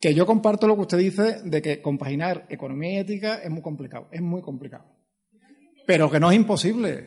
Que 0.00 0.14
yo 0.14 0.26
comparto 0.26 0.66
lo 0.66 0.74
que 0.76 0.82
usted 0.82 0.98
dice 0.98 1.40
de 1.42 1.62
que 1.62 1.80
compaginar 1.80 2.46
economía 2.50 2.92
y 2.92 2.96
ética 2.98 3.36
es 3.36 3.50
muy 3.50 3.62
complicado. 3.62 4.08
Es 4.10 4.20
muy 4.20 4.42
complicado. 4.42 4.84
Pero 5.86 6.10
que 6.10 6.20
no 6.20 6.30
es 6.30 6.36
imposible. 6.36 7.06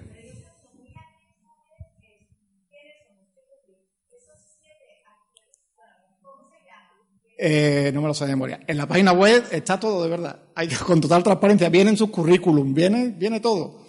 Eh, 7.41 7.91
no 7.93 8.01
me 8.01 8.07
lo 8.07 8.13
sé 8.13 8.25
de 8.25 8.31
memoria. 8.31 8.59
En 8.67 8.75
la 8.75 8.85
página 8.85 9.13
web 9.13 9.45
está 9.51 9.79
todo 9.79 10.03
de 10.03 10.09
verdad. 10.09 10.39
Con 10.85 10.99
total 10.99 11.23
transparencia. 11.23 11.69
Viene 11.69 11.91
en 11.91 11.97
sus 11.97 12.09
currículum, 12.09 12.73
viene, 12.73 13.13
viene 13.15 13.39
todo. 13.39 13.85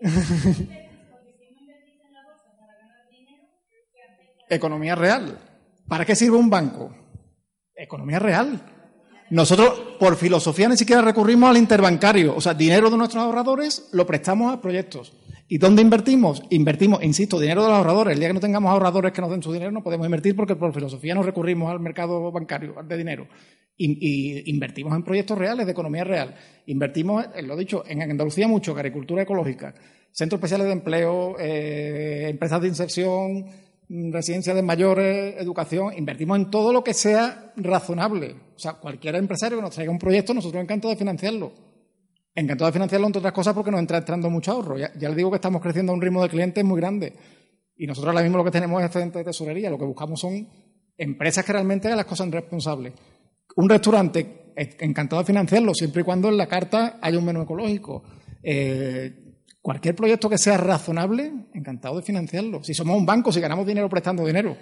Economía 4.48 4.94
real. 4.94 5.38
¿Para 5.86 6.06
qué 6.06 6.16
sirve 6.16 6.38
un 6.38 6.48
banco? 6.48 6.99
Economía 7.80 8.18
real. 8.18 8.60
Nosotros, 9.30 9.96
por 9.98 10.16
filosofía, 10.16 10.68
ni 10.68 10.76
siquiera 10.76 11.00
recurrimos 11.00 11.48
al 11.48 11.56
interbancario. 11.56 12.34
O 12.36 12.40
sea, 12.40 12.52
dinero 12.52 12.90
de 12.90 12.98
nuestros 12.98 13.22
ahorradores 13.22 13.88
lo 13.92 14.06
prestamos 14.06 14.52
a 14.52 14.60
proyectos. 14.60 15.14
¿Y 15.48 15.58
dónde 15.58 15.80
invertimos? 15.82 16.42
Invertimos, 16.50 17.02
insisto, 17.02 17.40
dinero 17.40 17.62
de 17.62 17.68
los 17.68 17.78
ahorradores. 17.78 18.12
El 18.12 18.20
día 18.20 18.28
que 18.28 18.34
no 18.34 18.40
tengamos 18.40 18.70
ahorradores 18.70 19.12
que 19.12 19.20
nos 19.20 19.30
den 19.30 19.42
su 19.42 19.52
dinero, 19.52 19.70
no 19.70 19.82
podemos 19.82 20.04
invertir 20.06 20.36
porque 20.36 20.56
por 20.56 20.74
filosofía 20.74 21.14
no 21.14 21.22
recurrimos 21.22 21.70
al 21.70 21.80
mercado 21.80 22.30
bancario 22.30 22.74
de 22.86 22.96
dinero. 22.96 23.28
Y, 23.76 24.50
invertimos 24.50 24.94
en 24.94 25.02
proyectos 25.02 25.38
reales 25.38 25.64
de 25.64 25.72
economía 25.72 26.04
real. 26.04 26.36
Invertimos, 26.66 27.24
eh, 27.34 27.42
lo 27.42 27.54
he 27.54 27.58
dicho, 27.58 27.82
en 27.86 28.02
Andalucía 28.02 28.46
mucho, 28.46 28.72
agricultura 28.72 29.22
ecológica, 29.22 29.74
centros 30.12 30.38
especiales 30.38 30.66
de 30.66 30.72
empleo, 30.72 31.36
eh, 31.38 32.26
empresas 32.28 32.60
de 32.60 32.68
inserción, 32.68 33.46
residencias 34.12 34.54
de 34.54 34.62
mayores, 34.62 35.34
educación, 35.38 35.92
invertimos 35.96 36.38
en 36.38 36.50
todo 36.50 36.72
lo 36.72 36.84
que 36.84 36.94
sea 36.94 37.52
razonable. 37.56 38.36
O 38.54 38.58
sea, 38.58 38.74
cualquier 38.74 39.16
empresario 39.16 39.58
que 39.58 39.62
nos 39.62 39.74
traiga 39.74 39.90
un 39.90 39.98
proyecto, 39.98 40.32
nosotros 40.32 40.62
encantados 40.62 40.94
de 40.94 40.98
financiarlo. 40.98 41.52
Encantados 42.34 42.72
de 42.72 42.72
financiarlo, 42.74 43.06
entre 43.08 43.18
otras 43.18 43.34
cosas, 43.34 43.52
porque 43.52 43.72
nos 43.72 43.80
entra 43.80 43.98
entrando 43.98 44.30
mucho 44.30 44.52
ahorro. 44.52 44.78
Ya, 44.78 44.92
les 44.94 45.16
digo 45.16 45.30
que 45.30 45.36
estamos 45.36 45.60
creciendo 45.60 45.90
a 45.90 45.96
un 45.96 46.00
ritmo 46.00 46.22
de 46.22 46.28
clientes 46.28 46.64
muy 46.64 46.80
grande. 46.80 47.14
Y 47.76 47.86
nosotros 47.86 48.12
ahora 48.12 48.22
mismo 48.22 48.38
lo 48.38 48.44
que 48.44 48.52
tenemos 48.52 48.80
es 48.80 48.86
excedente 48.86 49.18
de 49.18 49.24
tesorería. 49.24 49.70
Lo 49.70 49.78
que 49.78 49.86
buscamos 49.86 50.20
son 50.20 50.48
empresas 50.96 51.44
que 51.44 51.52
realmente 51.52 51.88
hagan 51.88 51.96
las 51.96 52.06
cosas 52.06 52.30
responsables. 52.30 52.92
Un 53.56 53.68
restaurante, 53.68 54.52
encantado 54.54 55.22
de 55.22 55.26
financiarlo, 55.26 55.74
siempre 55.74 56.02
y 56.02 56.04
cuando 56.04 56.28
en 56.28 56.36
la 56.36 56.46
carta 56.46 56.98
haya 57.02 57.18
un 57.18 57.24
menú 57.24 57.42
ecológico. 57.42 58.04
Eh, 58.42 59.29
Cualquier 59.62 59.94
proyecto 59.94 60.30
que 60.30 60.38
sea 60.38 60.56
razonable, 60.56 61.32
encantado 61.52 61.96
de 61.96 62.02
financiarlo. 62.02 62.64
Si 62.64 62.72
somos 62.72 62.96
un 62.96 63.04
banco, 63.04 63.30
si 63.30 63.40
ganamos 63.40 63.66
dinero 63.66 63.88
prestando 63.88 64.24
dinero. 64.24 64.56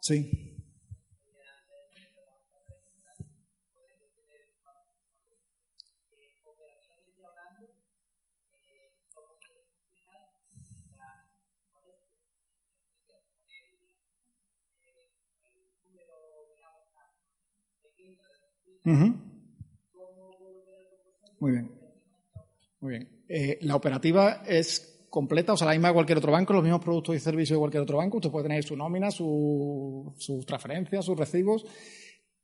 Sí. 0.00 0.45
Muy 21.40 21.50
bien. 21.50 21.70
Muy 22.80 22.90
bien. 22.92 23.08
Eh, 23.28 23.58
la 23.62 23.74
operativa 23.76 24.42
es 24.46 25.06
completa, 25.10 25.54
o 25.54 25.56
sea, 25.56 25.66
la 25.66 25.72
misma 25.72 25.88
de 25.88 25.94
cualquier 25.94 26.18
otro 26.18 26.32
banco, 26.32 26.52
los 26.52 26.62
mismos 26.62 26.82
productos 26.82 27.16
y 27.16 27.20
servicios 27.20 27.56
de 27.56 27.60
cualquier 27.60 27.82
otro 27.82 27.98
banco. 27.98 28.18
Usted 28.18 28.30
puede 28.30 28.48
tener 28.48 28.62
su 28.64 28.76
nómina, 28.76 29.10
sus 29.10 30.46
transferencias, 30.46 31.04
sus 31.04 31.18
recibos. 31.18 31.64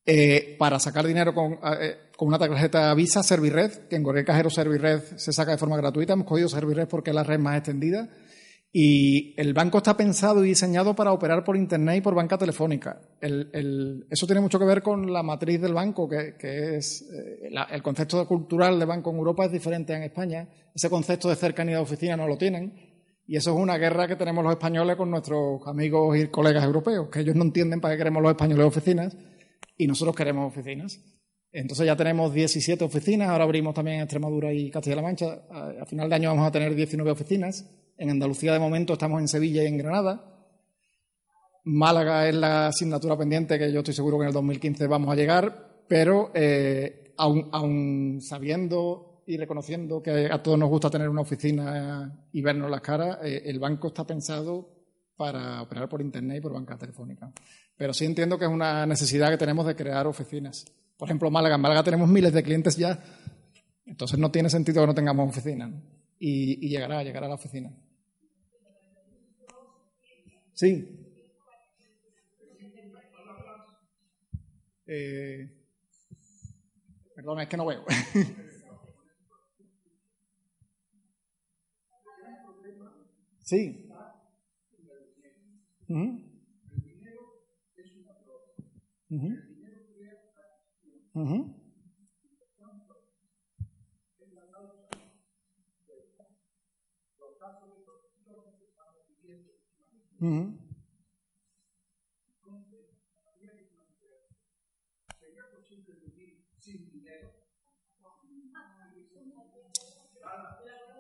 Eh, 0.05 0.57
para 0.59 0.81
sacar 0.81 1.07
dinero 1.07 1.33
con, 1.33 1.52
eh, 1.52 2.11
con, 2.16 2.26
una 2.26 2.38
tarjeta 2.38 2.92
Visa 2.94 3.22
Servirred, 3.22 3.87
que 3.88 3.94
en 3.94 4.02
cualquier 4.02 4.26
cajero 4.26 4.50
Servirred 4.50 5.00
se 5.16 5.33
saca 5.33 5.52
de 5.52 5.59
forma 5.59 5.76
gratuita. 5.76 6.14
Hemos 6.14 6.26
cogido 6.26 6.48
Servirred 6.48 6.88
porque 6.88 7.11
es 7.11 7.14
la 7.14 7.22
red 7.22 7.38
más 7.38 7.59
extendida. 7.59 8.09
Y 8.74 9.35
el 9.38 9.52
banco 9.52 9.78
está 9.78 9.94
pensado 9.94 10.42
y 10.42 10.48
diseñado 10.48 10.94
para 10.94 11.12
operar 11.12 11.44
por 11.44 11.56
Internet 11.56 11.98
y 11.98 12.00
por 12.00 12.14
banca 12.14 12.38
telefónica. 12.38 13.00
eso 13.20 14.26
tiene 14.26 14.40
mucho 14.40 14.58
que 14.58 14.64
ver 14.64 14.82
con 14.82 15.12
la 15.12 15.22
matriz 15.22 15.61
del 15.61 15.74
banco, 15.74 16.08
que, 16.08 16.76
es 16.76 17.02
eh, 17.12 17.50
el 17.70 17.82
concepto 17.82 18.26
cultural 18.26 18.78
de 18.78 18.87
banco 18.87 19.11
en 19.11 19.16
Europa 19.18 19.44
es 19.44 19.52
diferente 19.52 19.92
en 19.92 20.04
España. 20.04 20.48
Ese 20.74 20.88
concepto 20.88 21.28
de 21.28 21.37
cercanía 21.37 21.76
de 21.76 21.82
oficina 21.82 22.16
no 22.16 22.26
lo 22.26 22.38
tienen. 22.38 22.92
Y 23.26 23.37
eso 23.37 23.54
es 23.54 23.56
una 23.61 23.76
guerra 23.76 24.08
que 24.08 24.16
tenemos 24.16 24.42
los 24.42 24.52
españoles 24.54 24.96
con 24.96 25.11
nuestros 25.11 25.61
amigos 25.66 26.18
y 26.18 26.28
colegas 26.28 26.64
europeos, 26.64 27.08
que 27.11 27.20
ellos 27.20 27.37
no 27.37 27.44
entienden 27.44 27.80
para 27.80 27.94
qué 27.94 27.98
queremos 27.98 28.22
los 28.22 28.32
españoles 28.32 28.66
oficinas 28.66 29.16
y 29.76 29.87
nosotros 29.87 30.16
queremos 30.16 30.50
oficinas. 30.50 31.00
Entonces 31.52 31.87
ya 31.87 31.94
tenemos 31.94 32.32
17 32.32 32.82
oficinas, 32.82 33.28
ahora 33.28 33.44
abrimos 33.44 33.74
también 33.74 33.98
en 33.98 34.02
Extremadura 34.04 34.52
y 34.52 34.70
Castilla-La 34.70 35.02
Mancha. 35.02 35.42
A 35.50 35.85
final 35.85 36.08
de 36.08 36.14
año 36.14 36.30
vamos 36.30 36.46
a 36.46 36.50
tener 36.50 36.74
19 36.74 37.11
oficinas. 37.11 37.68
En 38.02 38.10
Andalucía 38.10 38.52
de 38.52 38.58
momento 38.58 38.94
estamos 38.94 39.20
en 39.20 39.28
Sevilla 39.28 39.62
y 39.62 39.66
en 39.66 39.78
Granada. 39.78 40.24
Málaga 41.62 42.28
es 42.28 42.34
la 42.34 42.66
asignatura 42.66 43.16
pendiente 43.16 43.60
que 43.60 43.72
yo 43.72 43.78
estoy 43.78 43.94
seguro 43.94 44.18
que 44.18 44.24
en 44.24 44.28
el 44.30 44.34
2015 44.34 44.88
vamos 44.88 45.08
a 45.08 45.14
llegar, 45.14 45.84
pero 45.86 46.32
eh, 46.34 47.14
aún, 47.16 48.18
sabiendo 48.20 49.22
y 49.24 49.36
reconociendo 49.36 50.02
que 50.02 50.28
a 50.28 50.42
todos 50.42 50.58
nos 50.58 50.68
gusta 50.68 50.90
tener 50.90 51.08
una 51.08 51.20
oficina 51.20 52.26
y 52.32 52.42
vernos 52.42 52.68
las 52.68 52.80
caras, 52.80 53.18
eh, 53.22 53.42
el 53.44 53.60
banco 53.60 53.86
está 53.86 54.04
pensado 54.04 54.68
para 55.16 55.62
operar 55.62 55.88
por 55.88 56.00
Internet 56.00 56.38
y 56.38 56.40
por 56.40 56.54
banca 56.54 56.76
telefónica. 56.76 57.32
Pero 57.76 57.94
sí 57.94 58.04
entiendo 58.04 58.36
que 58.36 58.46
es 58.46 58.50
una 58.50 58.84
necesidad 58.84 59.30
que 59.30 59.38
tenemos 59.38 59.64
de 59.64 59.76
crear 59.76 60.08
oficinas. 60.08 60.64
Por 60.96 61.06
ejemplo, 61.06 61.30
Málaga. 61.30 61.54
En 61.54 61.60
Málaga 61.60 61.84
tenemos 61.84 62.08
miles 62.08 62.32
de 62.32 62.42
clientes 62.42 62.76
ya, 62.76 63.00
entonces 63.86 64.18
no 64.18 64.32
tiene 64.32 64.50
sentido 64.50 64.80
que 64.80 64.88
no 64.88 64.94
tengamos 64.94 65.28
oficina. 65.28 65.72
Y, 66.18 66.66
y 66.66 66.68
llegará, 66.68 67.04
llegará 67.04 67.26
a 67.26 67.28
la 67.28 67.36
oficina. 67.36 67.72
Sí. 70.62 70.87
Eh, 74.87 75.51
perdón, 77.16 77.40
es 77.40 77.48
que 77.48 77.57
no 77.57 77.66
veo. 77.66 77.85
sí. 83.42 83.88
Uh 91.14 91.62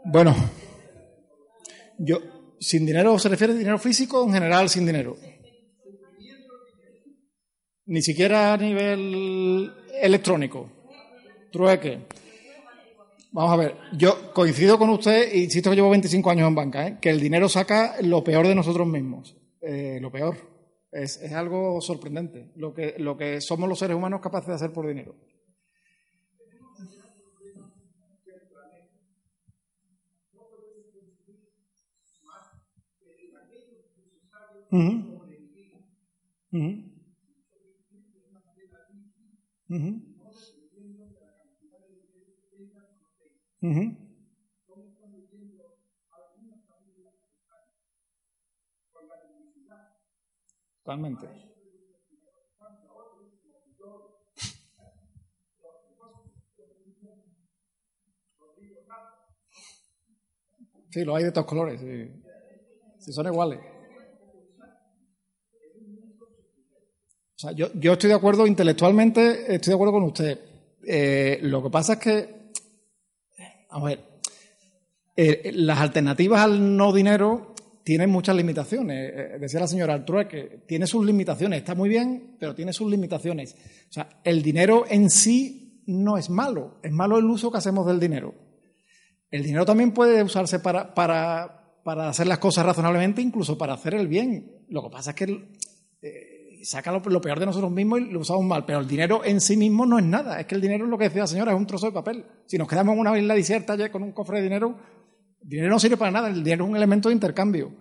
Bueno, 0.04 0.34
yo, 1.98 2.18
sin 2.58 2.84
dinero 2.84 3.16
se 3.20 3.28
refiere 3.28 3.52
a 3.52 3.56
dinero 3.56 3.78
físico 3.78 4.22
o 4.22 4.26
en 4.26 4.32
general 4.32 4.68
sin 4.68 4.84
dinero. 4.84 5.16
Ni 7.86 8.02
siquiera 8.02 8.54
a 8.54 8.56
nivel 8.56 9.72
electrónico. 10.00 10.68
Trueque. 11.52 12.06
Vamos 13.34 13.50
a 13.50 13.56
ver, 13.56 13.76
yo 13.96 14.30
coincido 14.34 14.78
con 14.78 14.90
usted, 14.90 15.32
insisto 15.32 15.70
que 15.70 15.76
llevo 15.76 15.88
25 15.88 16.30
años 16.30 16.46
en 16.48 16.54
banca, 16.54 16.86
¿eh? 16.86 16.98
que 17.00 17.08
el 17.08 17.18
dinero 17.18 17.48
saca 17.48 17.96
lo 18.02 18.22
peor 18.22 18.46
de 18.46 18.54
nosotros 18.54 18.86
mismos. 18.86 19.34
Eh, 19.62 19.98
lo 20.02 20.12
peor. 20.12 20.36
Es, 20.90 21.16
es, 21.22 21.32
algo 21.32 21.80
sorprendente 21.80 22.52
lo 22.56 22.74
que, 22.74 22.94
lo 22.98 23.16
que 23.16 23.40
somos 23.40 23.66
los 23.66 23.78
seres 23.78 23.96
humanos 23.96 24.20
capaces 24.20 24.48
de 24.48 24.54
hacer 24.54 24.72
por 24.72 24.86
dinero. 24.86 25.14
Uh 34.70 34.78
-huh. 39.70 40.11
Totalmente. 50.82 51.28
Sí, 60.90 61.04
lo 61.04 61.14
hay 61.14 61.24
de 61.24 61.32
todos 61.32 61.46
colores. 61.46 61.80
Si 62.98 63.12
son 63.12 63.26
iguales. 63.26 63.60
O 67.34 67.38
sea, 67.38 67.52
yo, 67.52 67.72
yo, 67.74 67.92
estoy 67.92 68.08
de 68.08 68.16
acuerdo 68.16 68.46
intelectualmente, 68.46 69.54
estoy 69.54 69.70
de 69.70 69.74
acuerdo 69.74 69.92
con 69.92 70.02
usted. 70.02 70.38
Eh, 70.84 71.38
lo 71.42 71.62
que 71.62 71.70
pasa 71.70 71.92
es 71.94 71.98
que, 72.00 72.41
a 73.72 73.82
ver, 73.82 74.04
eh, 75.16 75.50
las 75.54 75.78
alternativas 75.78 76.40
al 76.42 76.76
no 76.76 76.92
dinero 76.92 77.54
tienen 77.84 78.10
muchas 78.10 78.36
limitaciones. 78.36 79.12
Eh, 79.14 79.38
decía 79.40 79.60
la 79.60 79.66
señora 79.66 79.94
Altrue 79.94 80.28
que 80.28 80.62
tiene 80.66 80.86
sus 80.86 81.04
limitaciones. 81.04 81.58
Está 81.58 81.74
muy 81.74 81.88
bien, 81.88 82.36
pero 82.38 82.54
tiene 82.54 82.72
sus 82.72 82.90
limitaciones. 82.90 83.54
O 83.88 83.92
sea, 83.92 84.20
el 84.24 84.42
dinero 84.42 84.84
en 84.88 85.10
sí 85.10 85.82
no 85.86 86.16
es 86.16 86.30
malo. 86.30 86.78
Es 86.82 86.92
malo 86.92 87.18
el 87.18 87.24
uso 87.24 87.50
que 87.50 87.58
hacemos 87.58 87.86
del 87.86 87.98
dinero. 87.98 88.34
El 89.30 89.42
dinero 89.42 89.64
también 89.64 89.92
puede 89.92 90.22
usarse 90.22 90.58
para, 90.60 90.94
para, 90.94 91.80
para 91.82 92.08
hacer 92.08 92.26
las 92.26 92.38
cosas 92.38 92.66
razonablemente, 92.66 93.22
incluso 93.22 93.56
para 93.56 93.74
hacer 93.74 93.94
el 93.94 94.06
bien. 94.06 94.64
Lo 94.68 94.82
que 94.82 94.90
pasa 94.90 95.10
es 95.10 95.16
que 95.16 95.48
saca 96.62 96.92
lo, 96.92 97.20
peor 97.20 97.40
de 97.40 97.46
nosotros 97.46 97.70
mismos 97.70 98.00
y 98.00 98.04
lo 98.10 98.20
usamos 98.20 98.44
mal. 98.44 98.64
Pero 98.64 98.80
el 98.80 98.86
dinero 98.86 99.24
en 99.24 99.40
sí 99.40 99.56
mismo 99.56 99.86
no 99.86 99.98
es 99.98 100.04
nada. 100.04 100.40
Es 100.40 100.46
que 100.46 100.54
el 100.54 100.60
dinero 100.60 100.84
es 100.84 100.90
lo 100.90 100.98
que 100.98 101.04
decía 101.04 101.22
la 101.22 101.26
señora, 101.26 101.52
es 101.52 101.58
un 101.58 101.66
trozo 101.66 101.86
de 101.86 101.92
papel. 101.92 102.24
Si 102.46 102.58
nos 102.58 102.68
quedamos 102.68 102.94
en 102.94 103.00
una 103.00 103.18
isla 103.18 103.34
desierta 103.34 103.74
ya 103.76 103.90
con 103.90 104.02
un 104.02 104.12
cofre 104.12 104.38
de 104.38 104.44
dinero, 104.44 104.78
el 105.42 105.48
dinero 105.48 105.70
no 105.70 105.78
sirve 105.78 105.96
para 105.96 106.10
nada. 106.10 106.28
El 106.28 106.42
dinero 106.42 106.64
es 106.64 106.70
un 106.70 106.76
elemento 106.76 107.08
de 107.08 107.14
intercambio. 107.14 107.72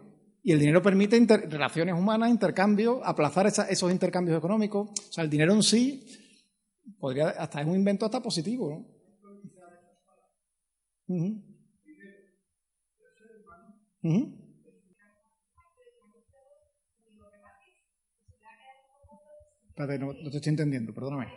Y 0.43 0.51
el 0.51 0.59
dinero 0.59 0.81
permite 0.81 1.19
relaciones 1.47 1.93
humanas, 1.93 2.29
intercambio, 2.29 3.05
aplazar 3.05 3.47
esos 3.47 3.91
intercambios 3.91 4.37
económicos. 4.37 4.89
O 4.89 5.11
sea, 5.11 5.23
el 5.23 5.29
dinero 5.29 5.53
en 5.53 5.61
sí 5.61 6.05
podría 6.99 7.29
hasta 7.29 7.61
es 7.61 7.67
un 7.67 7.75
invento 7.75 8.05
hasta 8.05 8.21
positivo. 8.21 8.69
¿no? 8.69 9.01
No, 19.99 20.15
te 20.15 20.37
estoy 20.37 20.49
entendiendo, 20.51 20.93
perdóname. 20.93 21.27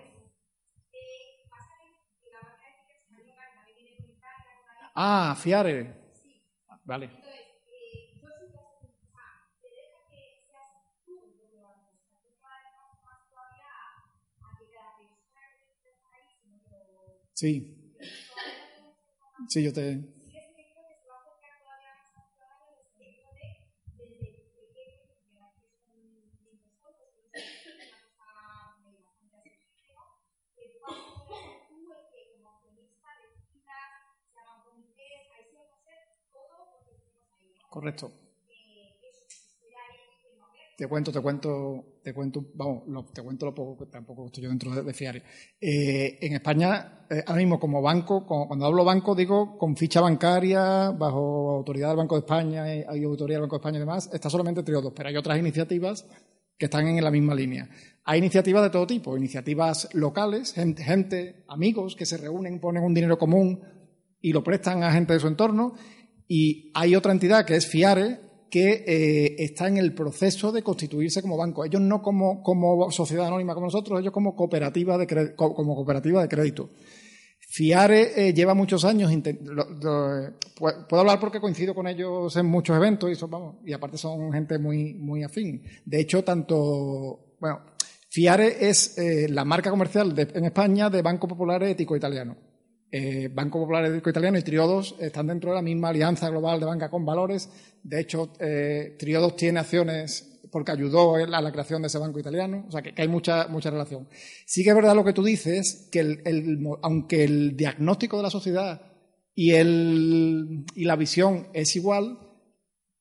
Ah, 4.94 5.34
Fiare. 5.36 5.94
Vale. 6.84 7.10
Sí. 17.34 17.94
Sí, 19.48 19.62
yo 19.62 19.72
te, 19.72 20.00
Correcto. 37.74 38.12
Te 40.78 40.86
cuento, 40.86 41.10
te 41.10 41.20
cuento, 41.20 41.98
te 42.04 42.14
cuento, 42.14 42.44
vamos, 42.54 43.12
te 43.12 43.20
cuento 43.20 43.46
lo 43.46 43.52
poco 43.52 43.76
que 43.78 43.90
tampoco 43.90 44.26
estoy 44.26 44.44
yo 44.44 44.48
dentro 44.48 44.70
de, 44.70 44.84
de 44.84 44.94
FIARE. 44.94 45.22
Eh, 45.60 46.18
en 46.20 46.34
España, 46.34 47.04
eh, 47.10 47.24
ahora 47.26 47.40
mismo 47.40 47.58
como 47.58 47.82
banco, 47.82 48.24
cuando 48.26 48.64
hablo 48.66 48.84
banco 48.84 49.16
digo 49.16 49.58
con 49.58 49.76
ficha 49.76 50.00
bancaria, 50.00 50.90
bajo 50.92 51.56
autoridad 51.56 51.88
del 51.88 51.96
Banco 51.96 52.14
de 52.14 52.20
España, 52.20 52.62
hay 52.62 53.02
autoridad 53.02 53.38
del 53.38 53.42
Banco 53.42 53.56
de 53.56 53.60
España 53.60 53.78
y 53.78 53.80
demás, 53.80 54.08
está 54.12 54.30
solamente 54.30 54.62
Triodos, 54.62 54.92
pero 54.94 55.08
hay 55.08 55.16
otras 55.16 55.36
iniciativas 55.36 56.06
que 56.56 56.66
están 56.66 56.86
en 56.86 57.02
la 57.02 57.10
misma 57.10 57.34
línea. 57.34 57.68
Hay 58.04 58.20
iniciativas 58.20 58.62
de 58.62 58.70
todo 58.70 58.86
tipo, 58.86 59.16
iniciativas 59.16 59.88
locales, 59.94 60.52
gente, 60.52 61.44
amigos 61.48 61.96
que 61.96 62.06
se 62.06 62.18
reúnen, 62.18 62.60
ponen 62.60 62.84
un 62.84 62.94
dinero 62.94 63.18
común 63.18 63.60
y 64.20 64.32
lo 64.32 64.44
prestan 64.44 64.84
a 64.84 64.92
gente 64.92 65.12
de 65.12 65.18
su 65.18 65.26
entorno, 65.26 65.74
y 66.28 66.70
hay 66.74 66.96
otra 66.96 67.12
entidad 67.12 67.44
que 67.44 67.56
es 67.56 67.66
FIARE, 67.66 68.20
que 68.50 68.84
eh, 68.86 69.34
está 69.38 69.66
en 69.66 69.78
el 69.78 69.94
proceso 69.94 70.52
de 70.52 70.62
constituirse 70.62 71.20
como 71.20 71.36
banco. 71.36 71.64
Ellos 71.64 71.80
no 71.80 72.00
como, 72.00 72.90
sociedad 72.92 73.26
anónima 73.26 73.52
como 73.52 73.66
nosotros, 73.66 74.00
ellos 74.00 74.12
como 74.12 74.36
cooperativa 74.36 74.96
de, 74.96 75.34
como 75.34 75.74
cooperativa 75.74 76.22
de 76.22 76.28
crédito. 76.28 76.70
FIARE 77.40 78.28
eh, 78.28 78.32
lleva 78.34 78.54
muchos 78.54 78.84
años, 78.84 79.12
puedo 80.56 81.00
hablar 81.00 81.20
porque 81.20 81.40
coincido 81.40 81.74
con 81.74 81.86
ellos 81.86 82.36
en 82.36 82.46
muchos 82.46 82.76
eventos 82.76 83.10
y, 83.64 83.72
aparte 83.72 83.98
son 83.98 84.32
gente 84.32 84.58
muy, 84.58 84.94
muy 84.94 85.22
afín. 85.22 85.62
De 85.84 86.00
hecho, 86.00 86.24
tanto, 86.24 87.34
bueno, 87.40 87.60
FIARE 88.08 88.68
es 88.68 88.98
eh, 88.98 89.28
la 89.28 89.44
marca 89.44 89.70
comercial 89.70 90.14
en 90.16 90.44
España 90.44 90.90
de 90.90 91.02
Banco 91.02 91.28
Popular 91.28 91.62
Ético 91.64 91.96
Italiano. 91.96 92.36
Eh, 92.96 93.28
Banco 93.28 93.58
Popular 93.58 93.92
Italiano 93.92 94.38
y 94.38 94.42
Triodos 94.42 94.94
están 95.00 95.26
dentro 95.26 95.50
de 95.50 95.56
la 95.56 95.62
misma 95.62 95.88
alianza 95.88 96.30
global 96.30 96.60
de 96.60 96.66
banca 96.66 96.88
con 96.88 97.04
valores. 97.04 97.50
De 97.82 97.98
hecho, 97.98 98.32
eh, 98.38 98.94
Triodos 98.96 99.34
tiene 99.34 99.58
acciones 99.58 100.38
porque 100.52 100.70
ayudó 100.70 101.16
a 101.16 101.26
la 101.26 101.50
creación 101.50 101.82
de 101.82 101.88
ese 101.88 101.98
banco 101.98 102.20
italiano, 102.20 102.66
o 102.68 102.70
sea 102.70 102.82
que, 102.82 102.94
hay 102.96 103.08
mucha, 103.08 103.48
mucha 103.48 103.70
relación. 103.70 104.08
Sí 104.46 104.62
que 104.62 104.70
es 104.70 104.76
verdad 104.76 104.94
lo 104.94 105.04
que 105.04 105.12
tú 105.12 105.24
dices, 105.24 105.88
que 105.90 106.22
aunque 106.82 107.24
el 107.24 107.56
diagnóstico 107.56 108.18
de 108.18 108.22
la 108.22 108.30
sociedad 108.30 108.80
y, 109.34 109.52
y 109.56 110.84
la 110.84 110.94
visión 110.94 111.48
es 111.52 111.74
igual, 111.74 112.16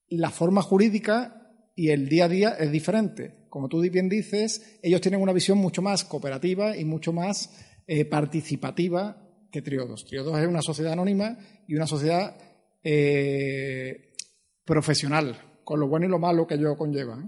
la 0.08 0.30
forma 0.30 0.62
jurídica 0.62 1.70
y 1.76 1.90
el 1.90 2.08
día 2.08 2.24
a 2.24 2.28
día 2.28 2.48
es 2.58 2.72
diferente. 2.72 3.46
Como 3.48 3.68
tú 3.68 3.80
bien 3.80 4.08
dices, 4.08 4.80
ellos 4.82 5.00
tienen 5.00 5.22
una 5.22 5.32
visión 5.32 5.58
mucho 5.58 5.82
más 5.82 6.02
cooperativa 6.02 6.76
y 6.76 6.84
mucho 6.84 7.12
más 7.12 7.50
eh, 7.86 8.04
participativa 8.04 9.23
que 9.54 9.62
Triodos. 9.62 10.04
Triodos 10.04 10.36
es 10.36 10.48
una 10.48 10.62
sociedad 10.62 10.94
anónima 10.94 11.38
y 11.68 11.76
una 11.76 11.86
sociedad 11.86 12.36
eh, 12.82 14.12
profesional, 14.64 15.60
con 15.62 15.78
lo 15.78 15.86
bueno 15.86 16.06
y 16.06 16.08
lo 16.08 16.18
malo 16.18 16.44
que 16.44 16.54
ello 16.54 16.76
conlleva. 16.76 17.22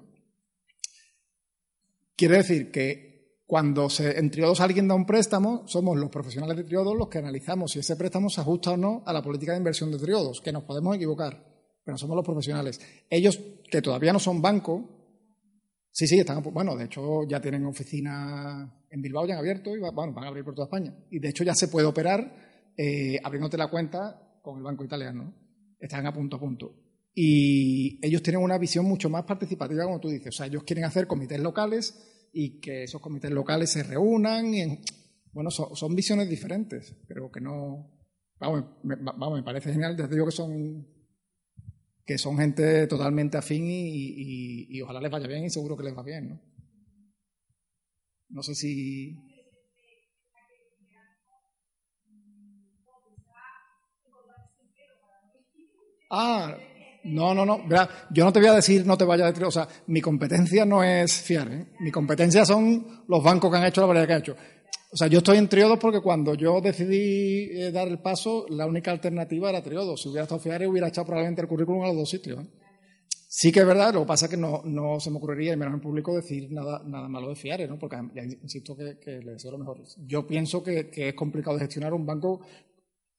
Quiere 2.16 2.38
decir 2.38 2.72
que 2.72 3.44
cuando 3.46 3.88
se, 3.88 4.18
en 4.18 4.32
Triodos 4.32 4.60
alguien 4.60 4.88
da 4.88 4.96
un 4.96 5.06
préstamo, 5.06 5.68
somos 5.68 5.96
los 5.96 6.10
profesionales 6.10 6.56
de 6.56 6.64
Triodos 6.64 6.96
los 6.96 7.08
que 7.08 7.18
analizamos 7.18 7.70
si 7.70 7.78
ese 7.78 7.94
préstamo 7.94 8.28
se 8.28 8.40
ajusta 8.40 8.72
o 8.72 8.76
no 8.76 9.04
a 9.06 9.12
la 9.12 9.22
política 9.22 9.52
de 9.52 9.58
inversión 9.58 9.92
de 9.92 9.98
Triodos, 9.98 10.40
que 10.40 10.50
nos 10.50 10.64
podemos 10.64 10.96
equivocar, 10.96 11.40
pero 11.84 11.96
somos 11.96 12.16
los 12.16 12.24
profesionales. 12.24 12.80
Ellos, 13.08 13.38
que 13.70 13.82
todavía 13.82 14.12
no 14.12 14.18
son 14.18 14.42
banco, 14.42 14.95
sí, 15.96 16.06
sí, 16.06 16.18
están, 16.18 16.42
bueno, 16.42 16.76
de 16.76 16.85
hecho 16.85 17.26
ya 17.26 17.40
tienen 17.40 17.64
oficina 17.64 18.70
en 18.90 19.00
Bilbao, 19.00 19.26
ya 19.26 19.32
han 19.32 19.40
abierto 19.40 19.74
y 19.74 19.80
bueno, 19.80 20.12
van 20.12 20.24
a 20.24 20.28
abrir 20.28 20.44
por 20.44 20.54
toda 20.54 20.66
España. 20.66 20.94
Y 21.11 21.18
de 21.20 21.30
hecho 21.30 21.42
ya 21.42 21.54
se 21.54 21.68
puede 21.68 21.87
operar 21.87 22.37
eh, 22.76 23.18
abriéndote 23.24 23.56
la 23.56 23.68
cuenta 23.68 24.38
con 24.42 24.59
el 24.59 24.62
banco 24.62 24.85
italiano. 24.85 25.32
Están 25.80 26.06
a 26.06 26.12
punto 26.12 26.37
a 26.37 26.40
punto. 26.40 26.74
Y 27.14 27.98
ellos 28.06 28.22
tienen 28.22 28.42
una 28.42 28.59
visión 28.59 28.85
mucho 28.85 29.09
más 29.09 29.24
participativa, 29.24 29.85
como 29.85 29.98
tú 29.98 30.11
dices. 30.11 30.28
O 30.28 30.37
sea, 30.37 30.46
ellos 30.46 30.64
quieren 30.64 30.85
hacer 30.85 31.06
comités 31.06 31.40
locales 31.40 32.28
y 32.30 32.61
que 32.61 32.82
esos 32.82 33.00
comités 33.00 33.30
locales 33.30 33.70
se 33.70 33.82
reúnan. 33.82 34.52
Y 34.52 34.82
bueno, 35.32 35.50
son, 35.50 35.96
visiones 35.96 36.28
diferentes, 36.28 36.94
pero 37.09 37.32
que 37.32 37.40
no. 37.40 37.90
Vamos 38.38 38.64
me, 38.82 38.96
vamos, 38.96 39.38
me 39.38 39.42
parece 39.42 39.72
genial. 39.72 39.96
Les 39.96 40.11
digo 40.11 40.26
que 40.26 40.32
son 40.32 40.87
que 42.06 42.18
son 42.18 42.38
gente 42.38 42.86
totalmente 42.86 43.36
afín 43.36 43.64
y, 43.68 44.80
ojalá 44.80 45.00
les 45.00 45.10
vaya 45.10 45.26
bien 45.26 45.44
y 45.44 45.50
seguro 45.50 45.76
que 45.76 45.82
les 45.82 45.96
va 45.96 46.04
bien, 46.04 46.28
¿no? 46.28 46.40
No 48.28 48.42
sé 48.42 48.54
si. 48.54 49.16
Ah, 56.10 56.56
no, 57.04 57.34
no, 57.34 57.44
no. 57.44 57.64
Yo 58.10 58.24
no 58.24 58.32
te 58.32 58.40
voy 58.40 58.48
a 58.48 58.54
decir 58.54 58.86
no 58.86 58.96
te 58.96 59.04
vayas 59.04 59.36
de 59.36 59.44
O 59.44 59.50
sea, 59.50 59.68
mi 59.88 60.00
competencia 60.00 60.64
no 60.64 60.82
es 60.82 61.20
fiar. 61.22 61.48
¿eh? 61.52 61.66
Mi 61.80 61.90
competencia 61.90 62.44
son 62.44 63.04
los 63.08 63.22
bancos 63.22 63.50
que 63.50 63.56
han 63.56 63.64
hecho 63.64 63.80
la 63.80 63.86
variedad 63.88 64.06
que 64.06 64.12
han 64.12 64.20
hecho. 64.20 64.36
O 64.96 64.98
sea, 64.98 65.09
yo 65.09 65.18
estoy 65.18 65.37
en 65.37 65.46
Triodos 65.46 65.78
porque 65.78 66.00
cuando 66.00 66.32
yo 66.32 66.59
decidí 66.62 67.50
eh, 67.50 67.70
dar 67.70 67.87
el 67.87 67.98
paso, 67.98 68.46
la 68.48 68.64
única 68.64 68.90
alternativa 68.90 69.50
era 69.50 69.62
Triodos. 69.62 70.00
Si 70.00 70.09
hubiera 70.09 70.22
estado 70.22 70.40
fiar, 70.40 70.66
hubiera 70.66 70.88
echado 70.88 71.04
probablemente 71.04 71.42
el 71.42 71.48
currículum 71.48 71.82
a 71.82 71.88
los 71.88 71.96
dos 71.96 72.09
sitios. 72.09 72.42
¿eh? 72.42 72.48
Sí 73.28 73.52
que 73.52 73.61
es 73.61 73.66
verdad, 73.66 73.92
lo 73.92 74.00
que 74.00 74.06
pasa 74.06 74.24
es 74.24 74.30
que 74.30 74.38
no, 74.38 74.62
no 74.64 74.98
se 74.98 75.11
me 75.11 75.18
ocurriría, 75.18 75.52
y 75.52 75.56
menos 75.59 75.74
en 75.74 75.82
público, 75.82 76.16
decir 76.16 76.50
nada, 76.50 76.82
nada 76.87 77.09
malo 77.09 77.28
de 77.28 77.37
Fiare, 77.37 77.68
¿no? 77.68 77.78
Porque 77.78 77.98
ya 78.14 78.22
insisto 78.24 78.74
que, 78.74 79.20
le 79.22 79.32
deseo 79.32 79.50
lo 79.50 79.59
mejor. 79.59 79.82
Yo 80.06 80.26
pienso 80.26 80.62
que, 80.62 80.88
es 80.90 81.12
complicado 81.12 81.59
gestionar 81.59 81.92
un 81.92 82.06
banco 82.06 82.40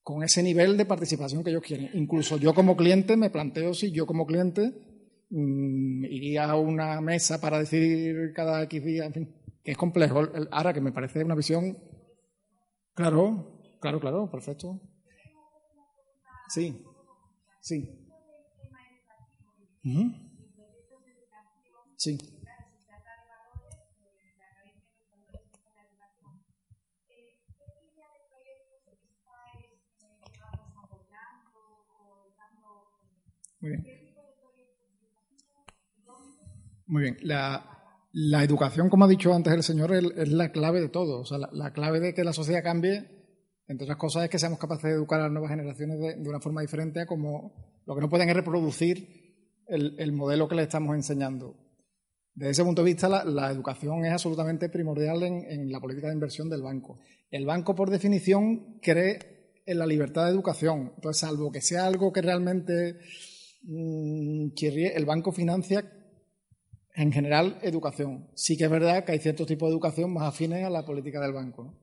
con 0.01 0.23
ese 0.23 0.41
nivel 0.41 0.77
de 0.77 0.85
participación 0.85 1.43
que 1.43 1.51
ellos 1.51 1.61
quieren. 1.61 1.91
Incluso 1.93 2.37
yo 2.37 2.55
como 2.55 2.75
cliente 2.75 3.15
me 3.17 3.29
planteo 3.29 3.75
si 3.75 3.91
yo 3.91 4.07
como 4.07 4.25
cliente 4.25 4.73
mm, 5.29 6.05
iría 6.05 6.45
a 6.45 6.55
una 6.55 6.99
mesa 7.01 7.39
para 7.39 7.59
decidir 7.59 8.33
cada 8.33 8.63
X 8.63 8.83
día, 8.83 9.05
en 9.05 9.13
fin, 9.13 9.36
es 9.71 9.77
complejo. 9.77 10.21
Ahora 10.51 10.73
que 10.73 10.81
me 10.81 10.91
parece 10.91 11.23
una 11.23 11.35
visión... 11.35 11.77
Claro, 12.93 13.61
claro, 13.79 13.99
claro, 13.99 14.31
perfecto. 14.31 14.81
Sí, 16.47 16.83
sí. 17.59 18.07
Sí. 21.95 22.17
Muy 33.59 33.71
bien. 33.71 33.85
Muy 36.87 37.01
bien. 37.03 37.17
La, 37.21 37.76
educación, 38.13 38.89
como 38.89 39.05
ha 39.05 39.07
dicho 39.07 39.33
antes 39.33 39.53
el 39.53 39.63
señor, 39.63 39.93
es, 39.93 40.29
la 40.29 40.51
clave 40.51 40.81
de 40.81 40.89
todo. 40.89 41.19
O 41.19 41.25
sea, 41.25 41.37
la, 41.37 41.73
clave 41.73 41.99
de 41.99 42.13
que 42.13 42.23
la 42.23 42.33
sociedad 42.33 42.63
cambie, 42.63 43.05
entre 43.67 43.85
otras 43.85 43.97
cosas, 43.97 44.23
es 44.23 44.29
que 44.29 44.39
seamos 44.39 44.59
capaces 44.59 44.85
de 44.85 44.91
educar 44.91 45.19
a 45.19 45.23
las 45.23 45.31
nuevas 45.31 45.51
generaciones 45.51 45.99
de, 45.99 46.29
una 46.29 46.39
forma 46.39 46.61
diferente 46.61 47.01
a 47.01 47.05
como 47.05 47.81
lo 47.85 47.95
que 47.95 48.01
no 48.01 48.09
pueden 48.09 48.29
es 48.29 48.35
reproducir 48.35 49.63
el, 49.67 50.11
modelo 50.13 50.47
que 50.47 50.55
les 50.55 50.63
estamos 50.63 50.95
enseñando. 50.95 51.55
Desde 52.33 52.51
ese 52.51 52.63
punto 52.63 52.83
de 52.83 52.91
vista, 52.91 53.09
la, 53.25 53.51
educación 53.51 54.05
es 54.05 54.13
absolutamente 54.13 54.69
primordial 54.69 55.23
en, 55.23 55.71
la 55.71 55.79
política 55.79 56.07
de 56.07 56.13
inversión 56.13 56.49
del 56.49 56.61
banco. 56.61 56.99
El 57.29 57.45
banco, 57.45 57.75
por 57.75 57.89
definición, 57.89 58.79
cree 58.81 59.61
en 59.65 59.79
la 59.79 59.85
libertad 59.85 60.25
de 60.25 60.31
educación. 60.31 60.93
Entonces, 60.95 61.19
salvo 61.19 61.51
que 61.51 61.61
sea 61.61 61.85
algo 61.85 62.13
que 62.13 62.21
realmente 62.21 62.97
Mm, 63.69 64.51
el 64.63 65.05
banco 65.05 65.33
financia 65.33 65.96
en 66.97 67.11
general 67.11 67.59
educación. 67.61 68.27
Sí 68.33 68.57
que 68.57 68.63
es 68.63 68.69
verdad 68.69 69.05
que 69.05 69.11
hay 69.11 69.19
ciertos 69.19 69.45
tipos 69.45 69.69
de 69.69 69.73
educación 69.73 70.11
más 70.11 70.23
afines 70.23 70.65
a 70.65 70.69
la 70.69 70.83
política 70.83 71.21
del 71.21 71.31
banco. 71.31 71.75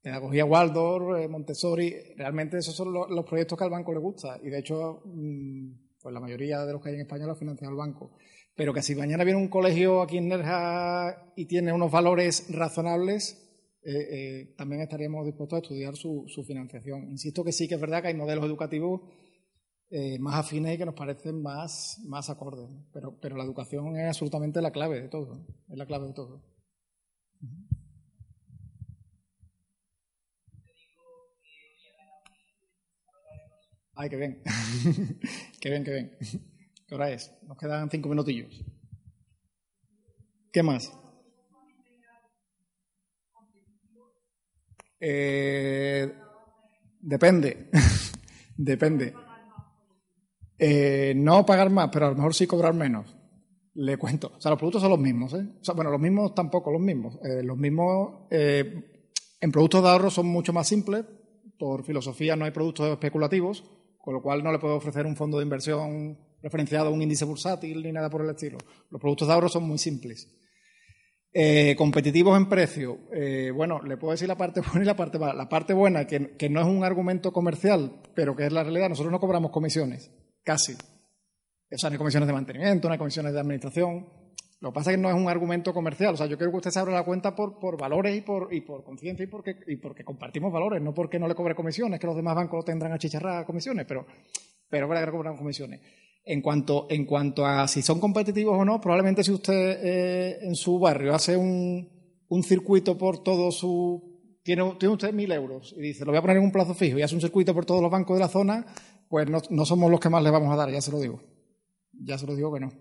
Pedagogía 0.00 0.44
Waldorf, 0.44 1.18
eh, 1.18 1.28
Montessori, 1.28 1.94
realmente 2.16 2.56
esos 2.56 2.74
son 2.74 2.92
los, 2.92 3.24
proyectos 3.26 3.58
que 3.58 3.64
al 3.64 3.70
banco 3.70 3.92
le 3.92 3.98
gusta. 3.98 4.38
Y 4.42 4.48
de 4.48 4.60
hecho, 4.60 5.02
mm, 5.04 5.72
pues 6.00 6.14
la 6.14 6.20
mayoría 6.20 6.64
de 6.64 6.72
los 6.72 6.80
que 6.80 6.90
hay 6.90 6.94
en 6.94 7.00
España 7.02 7.26
los 7.26 7.38
financia 7.38 7.68
el 7.68 7.74
banco. 7.74 8.12
Pero 8.54 8.72
que 8.72 8.82
si 8.82 8.94
mañana 8.94 9.24
viene 9.24 9.40
un 9.40 9.48
colegio 9.48 10.00
aquí 10.00 10.18
en 10.18 10.28
Nerja 10.28 11.32
y 11.34 11.46
tiene 11.46 11.72
unos 11.72 11.90
valores 11.90 12.46
razonables, 12.50 13.36
eh, 13.82 13.92
eh, 13.92 14.54
también 14.56 14.82
estaríamos 14.82 15.26
dispuestos 15.26 15.56
a 15.56 15.62
estudiar 15.62 15.96
su, 15.96 16.24
su 16.28 16.44
financiación. 16.44 17.10
Insisto 17.10 17.42
que 17.42 17.50
sí 17.50 17.66
que 17.66 17.74
es 17.74 17.80
verdad 17.80 18.00
que 18.00 18.08
hay 18.08 18.14
modelos 18.14 18.44
educativos 18.44 19.00
eh, 19.90 20.18
más 20.20 20.36
afines 20.36 20.74
y 20.74 20.78
que 20.78 20.86
nos 20.86 20.94
parecen 20.94 21.42
más, 21.42 22.00
más 22.06 22.30
acordes. 22.30 22.70
Pero, 22.92 23.18
pero 23.20 23.36
la 23.36 23.44
educación 23.44 23.96
es 23.96 24.06
absolutamente 24.08 24.62
la 24.62 24.70
clave 24.70 25.00
de 25.00 25.08
todo. 25.08 25.44
Es 25.68 25.76
la 25.76 25.86
clave 25.86 26.06
de 26.06 26.12
todo. 26.14 26.42
Ay, 33.94 34.08
qué 34.08 34.16
bien. 34.16 34.42
qué 35.60 35.70
bien, 35.70 35.84
qué 35.84 35.92
bien. 35.92 36.16
¿Qué 36.86 36.94
hora 36.94 37.10
es? 37.10 37.32
Nos 37.42 37.58
quedan 37.58 37.90
cinco 37.90 38.08
minutillos. 38.08 38.64
¿Qué 40.52 40.62
más? 40.62 40.92
Eh, 45.00 46.12
depende. 47.00 47.70
depende. 48.56 49.14
Eh, 50.62 51.14
no 51.16 51.46
pagar 51.46 51.70
más, 51.70 51.88
pero 51.90 52.06
a 52.06 52.10
lo 52.10 52.16
mejor 52.16 52.34
sí 52.34 52.46
cobrar 52.46 52.74
menos. 52.74 53.16
Le 53.72 53.96
cuento. 53.96 54.32
O 54.36 54.40
sea, 54.40 54.50
los 54.50 54.58
productos 54.58 54.82
son 54.82 54.90
los 54.90 55.00
mismos. 55.00 55.32
¿eh? 55.32 55.46
O 55.58 55.64
sea, 55.64 55.74
bueno, 55.74 55.90
los 55.90 56.00
mismos 56.00 56.34
tampoco 56.34 56.70
los 56.70 56.82
mismos. 56.82 57.18
Eh, 57.24 57.42
los 57.42 57.56
mismos 57.56 58.26
en 58.30 59.52
productos 59.52 59.82
de 59.82 59.88
ahorro 59.88 60.10
son 60.10 60.26
mucho 60.26 60.52
más 60.52 60.68
simples. 60.68 61.06
Por 61.58 61.82
filosofía 61.84 62.36
no 62.36 62.44
hay 62.44 62.50
productos 62.50 62.90
especulativos, 62.90 63.64
con 63.98 64.12
lo 64.12 64.20
cual 64.20 64.44
no 64.44 64.52
le 64.52 64.58
puedo 64.58 64.76
ofrecer 64.76 65.06
un 65.06 65.16
fondo 65.16 65.38
de 65.38 65.44
inversión 65.44 66.18
referenciado 66.42 66.88
a 66.88 66.90
un 66.90 67.00
índice 67.00 67.24
bursátil 67.24 67.82
ni 67.82 67.92
nada 67.92 68.10
por 68.10 68.22
el 68.22 68.30
estilo. 68.30 68.58
Los 68.90 69.00
productos 69.00 69.28
de 69.28 69.34
ahorro 69.34 69.48
son 69.48 69.64
muy 69.64 69.78
simples. 69.78 70.28
competitivos 71.78 72.36
en 72.36 72.50
precio. 72.50 72.98
bueno, 73.54 73.80
le 73.82 73.96
puedo 73.96 74.12
decir 74.12 74.28
la 74.28 74.36
parte 74.36 74.60
buena 74.72 74.82
y 74.82 74.86
la 74.86 74.96
parte 74.96 75.18
mala. 75.18 75.32
La 75.32 75.48
parte 75.48 75.72
buena, 75.72 76.06
que, 76.06 76.36
que, 76.36 76.50
no 76.50 76.60
es 76.60 76.66
un 76.66 76.84
argumento 76.84 77.32
comercial, 77.32 78.02
pero 78.14 78.36
que 78.36 78.44
es 78.44 78.52
la 78.52 78.62
realidad, 78.62 78.90
nosotros 78.90 79.10
no 79.10 79.20
cobramos 79.20 79.52
comisiones. 79.52 80.10
Casi. 80.42 80.72
O 80.72 81.78
sea, 81.78 81.90
no 81.90 81.94
hay 81.94 81.98
comisiones 81.98 82.26
de 82.26 82.32
mantenimiento, 82.32 82.88
no 82.88 82.92
hay 82.92 82.98
comisiones 82.98 83.32
de 83.32 83.40
administración. 83.40 84.06
Lo 84.60 84.70
que 84.70 84.74
pasa 84.74 84.90
es 84.90 84.96
que 84.96 85.02
no 85.02 85.08
es 85.08 85.14
un 85.14 85.28
argumento 85.28 85.72
comercial. 85.72 86.14
O 86.14 86.16
sea, 86.16 86.26
yo 86.26 86.36
quiero 86.36 86.50
que 86.50 86.58
usted 86.58 86.70
se 86.70 86.78
abra 86.78 86.94
la 86.94 87.04
cuenta 87.04 87.34
por, 87.34 87.58
por 87.58 87.78
valores 87.78 88.16
y 88.16 88.20
por, 88.20 88.52
y 88.52 88.60
por 88.60 88.84
conciencia 88.84 89.24
y 89.24 89.28
porque, 89.28 89.56
y 89.66 89.76
porque 89.76 90.04
compartimos 90.04 90.52
valores, 90.52 90.82
no 90.82 90.92
porque 90.92 91.18
no 91.18 91.26
le 91.26 91.34
cobre 91.34 91.54
comisiones, 91.54 91.98
que 91.98 92.06
los 92.06 92.16
demás 92.16 92.34
bancos 92.34 92.64
tendrán 92.64 92.92
a 92.92 93.44
comisiones, 93.44 93.86
pero, 93.86 94.06
pero 94.68 94.88
verdad 94.88 95.06
que 95.06 95.10
cobran 95.12 95.36
comisiones. 95.36 95.80
En 96.22 96.42
cuanto, 96.42 96.86
en 96.90 97.06
cuanto 97.06 97.46
a 97.46 97.66
si 97.66 97.80
son 97.80 97.98
competitivos 97.98 98.58
o 98.58 98.64
no, 98.64 98.80
probablemente 98.80 99.24
si 99.24 99.32
usted 99.32 99.78
eh, 99.82 100.38
en 100.42 100.54
su 100.54 100.78
barrio 100.78 101.14
hace 101.14 101.36
un, 101.36 101.88
un 102.28 102.42
circuito 102.42 102.98
por 102.98 103.22
todo 103.22 103.50
su 103.50 104.10
tiene, 104.42 104.74
tiene, 104.78 104.94
usted 104.94 105.12
mil 105.12 105.30
euros 105.32 105.74
y 105.76 105.80
dice, 105.80 106.04
lo 106.04 106.12
voy 106.12 106.18
a 106.18 106.22
poner 106.22 106.36
en 106.38 106.44
un 106.44 106.52
plazo 106.52 106.74
fijo 106.74 106.98
y 106.98 107.02
hace 107.02 107.14
un 107.14 107.20
circuito 107.20 107.54
por 107.54 107.64
todos 107.64 107.82
los 107.82 107.90
bancos 107.90 108.16
de 108.16 108.20
la 108.20 108.28
zona, 108.28 108.66
pues 109.10 109.28
no, 109.28 109.64
somos 109.64 109.90
los 109.90 109.98
que 109.98 110.08
más 110.08 110.22
le 110.22 110.30
vamos 110.30 110.54
a 110.54 110.56
dar, 110.56 110.70
ya 110.70 110.80
se 110.80 110.92
lo 110.92 111.00
digo. 111.00 111.20
Ya 111.92 112.16
se 112.16 112.26
lo 112.28 112.36
digo 112.36 112.54
que 112.54 112.60
no. 112.60 112.72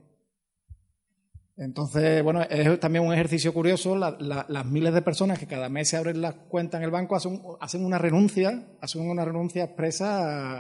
Entonces, 1.57 2.23
bueno, 2.23 2.43
es 2.43 2.79
también 2.79 3.03
un 3.03 3.11
ejercicio 3.11 3.51
curioso. 3.51 3.95
las 3.95 4.65
miles 4.67 4.93
de 4.93 5.01
personas 5.01 5.39
que 5.39 5.47
cada 5.47 5.69
mes 5.69 5.89
se 5.89 5.97
abren 5.97 6.21
las 6.21 6.35
cuentas 6.35 6.79
en 6.79 6.85
el 6.85 6.91
banco 6.91 7.15
hacen, 7.15 7.83
una 7.83 7.97
renuncia, 7.97 8.77
hacen 8.79 9.09
una 9.09 9.25
renuncia 9.25 9.63
expresa 9.63 10.59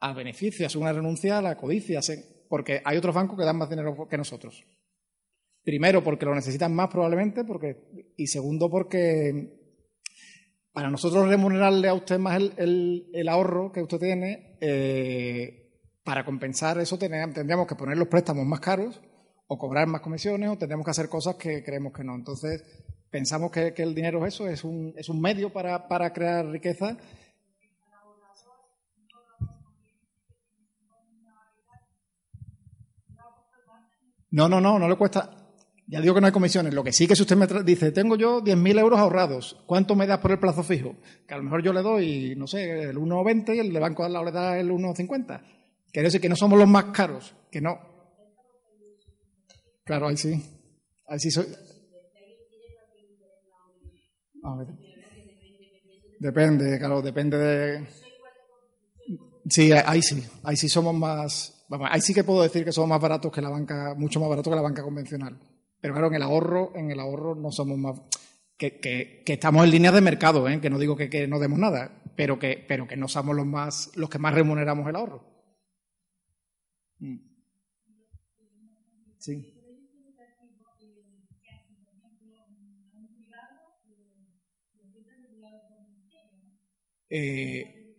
al 0.00 0.14
beneficio, 0.14 0.66
hacen 0.66 0.80
una 0.80 0.94
renuncia 0.94 1.36
a 1.36 1.42
la 1.42 1.58
codicia, 1.58 2.00
porque 2.48 2.80
hay 2.82 2.96
otros 2.96 3.14
bancos 3.14 3.38
que 3.38 3.44
dan 3.44 3.58
más 3.58 3.68
dinero 3.68 4.08
que 4.08 4.16
nosotros. 4.16 4.64
Primero, 5.62 6.02
porque 6.02 6.24
lo 6.24 6.34
necesitan 6.34 6.74
más 6.74 6.88
probablemente, 6.88 7.44
porque, 7.44 8.14
y 8.16 8.26
segundo, 8.26 8.70
porque 8.70 9.64
para 10.74 10.90
nosotros 10.90 11.28
remunerarle 11.28 11.86
a 11.86 11.94
usted 11.94 12.18
más 12.18 12.42
el, 12.56 13.28
ahorro 13.28 13.70
que 13.70 13.80
usted 13.80 14.00
tiene, 14.00 14.53
eh, 14.66 15.80
para 16.02 16.24
compensar 16.24 16.78
eso 16.78 16.98
tendríamos 16.98 17.66
que 17.66 17.74
poner 17.74 17.98
los 17.98 18.08
préstamos 18.08 18.46
más 18.46 18.60
caros 18.60 18.98
o 19.46 19.58
cobrar 19.58 19.86
más 19.86 20.00
comisiones 20.00 20.48
o 20.48 20.56
tendríamos 20.56 20.86
que 20.86 20.90
hacer 20.90 21.08
cosas 21.10 21.34
que 21.36 21.62
creemos 21.62 21.92
que 21.92 22.02
no. 22.02 22.14
Entonces, 22.14 22.62
pensamos 23.10 23.50
que, 23.50 23.74
el 23.76 23.94
dinero 23.94 24.24
es 24.24 24.34
eso, 24.34 24.48
es 24.48 24.64
un, 24.64 24.94
es 24.96 25.10
un 25.10 25.20
medio 25.20 25.52
para, 25.52 25.86
para 25.86 26.12
crear 26.14 26.46
riqueza. 26.46 26.96
No, 34.30 34.48
no, 34.48 34.60
no, 34.60 34.78
no 34.78 34.88
le 34.88 34.96
cuesta. 34.96 35.43
Ya 35.86 36.00
digo 36.00 36.14
que 36.14 36.20
no 36.20 36.26
hay 36.26 36.32
comisiones. 36.32 36.72
Lo 36.72 36.82
que 36.82 36.92
sí 36.92 37.06
que 37.06 37.14
si 37.14 37.22
usted 37.22 37.36
me 37.36 37.46
dice, 37.62 37.92
tengo 37.92 38.16
yo 38.16 38.42
10.000 38.42 38.78
euros 38.78 38.98
ahorrados, 38.98 39.62
¿cuánto 39.66 39.94
me 39.94 40.06
das 40.06 40.18
por 40.18 40.30
el 40.32 40.38
plazo 40.38 40.62
fijo? 40.62 40.96
Que 41.26 41.34
a 41.34 41.36
lo 41.36 41.42
mejor 41.42 41.62
yo 41.62 41.72
le 41.72 41.82
doy, 41.82 42.34
no 42.36 42.46
sé, 42.46 42.84
el 42.84 42.96
1,20 42.96 43.54
y 43.54 43.58
el 43.58 43.72
de 43.72 43.80
Banco 43.80 44.02
de 44.02 44.08
la 44.08 44.22
le 44.22 44.32
da 44.32 44.58
el 44.58 44.70
1,50. 44.70 45.42
Quiere 45.92 46.06
decir 46.08 46.20
que 46.20 46.28
no 46.28 46.36
somos 46.36 46.58
los 46.58 46.68
más 46.68 46.84
caros, 46.86 47.34
que 47.50 47.60
no. 47.60 47.78
Claro, 49.84 50.08
ahí 50.08 50.16
sí. 50.16 50.42
Ahí 51.06 51.18
sí 51.18 51.30
soy. 51.30 51.46
Depende, 56.18 56.78
claro, 56.78 57.02
depende 57.02 57.36
de. 57.36 57.86
Sí, 59.48 59.70
ahí 59.72 60.00
sí. 60.00 60.26
Ahí 60.42 60.56
sí 60.56 60.68
somos 60.70 60.94
más. 60.94 61.66
ahí 61.90 62.00
sí 62.00 62.14
que 62.14 62.24
puedo 62.24 62.42
decir 62.42 62.64
que 62.64 62.72
somos 62.72 62.88
más 62.88 63.00
baratos 63.00 63.30
que 63.30 63.42
la 63.42 63.50
banca, 63.50 63.94
mucho 63.94 64.18
más 64.18 64.30
baratos 64.30 64.50
que 64.50 64.56
la 64.56 64.62
banca 64.62 64.82
convencional. 64.82 65.38
Pero 65.84 65.92
claro, 65.92 66.08
en 66.08 66.14
el 66.14 66.22
ahorro, 66.22 66.72
en 66.76 66.90
el 66.90 66.98
ahorro 66.98 67.34
no 67.34 67.52
somos 67.52 67.76
más. 67.76 68.00
Que, 68.56 68.80
que, 68.80 69.22
estamos 69.26 69.64
en 69.64 69.70
línea 69.70 69.92
de 69.92 70.00
mercado, 70.00 70.48
¿eh? 70.48 70.58
que 70.58 70.70
no 70.70 70.78
digo 70.78 70.96
que, 70.96 71.28
no 71.28 71.38
demos 71.38 71.58
nada, 71.58 72.00
pero 72.16 72.38
que, 72.38 72.64
pero 72.66 72.88
que 72.88 72.96
no 72.96 73.06
somos 73.06 73.36
los 73.36 73.44
más, 73.44 73.92
los 73.94 74.08
que 74.08 74.18
más 74.18 74.32
remuneramos 74.32 74.88
el 74.88 74.96
ahorro. 74.96 75.22
Mm. 77.00 77.18
Sí. 79.18 79.52
Eh, 87.10 87.94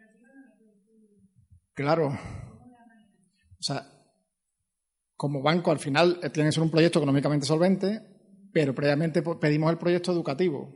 claro. 1.76 2.18
O 3.60 3.64
sea, 3.64 3.95
como 5.16 5.42
banco 5.42 5.72
al 5.72 5.80
final 5.80 6.20
eh, 6.22 6.30
tiene 6.30 6.50
que 6.50 6.54
ser 6.54 6.64
un 6.64 6.70
proyecto 6.70 7.00
económicamente 7.00 7.46
solvente, 7.46 8.02
pero 8.52 8.74
previamente 8.74 9.22
pedimos 9.22 9.72
el 9.72 9.78
proyecto 9.78 10.12
educativo, 10.12 10.70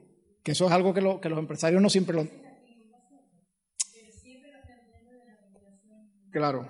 que 0.44 0.52
eso 0.52 0.66
es 0.66 0.72
algo 0.72 0.94
que, 0.94 1.02
que 1.22 1.30
los 1.30 1.40
empresarios 1.40 1.82
no 1.82 1.90
siempre 1.90 2.16
lo... 2.16 2.28
Claro, 6.32 6.70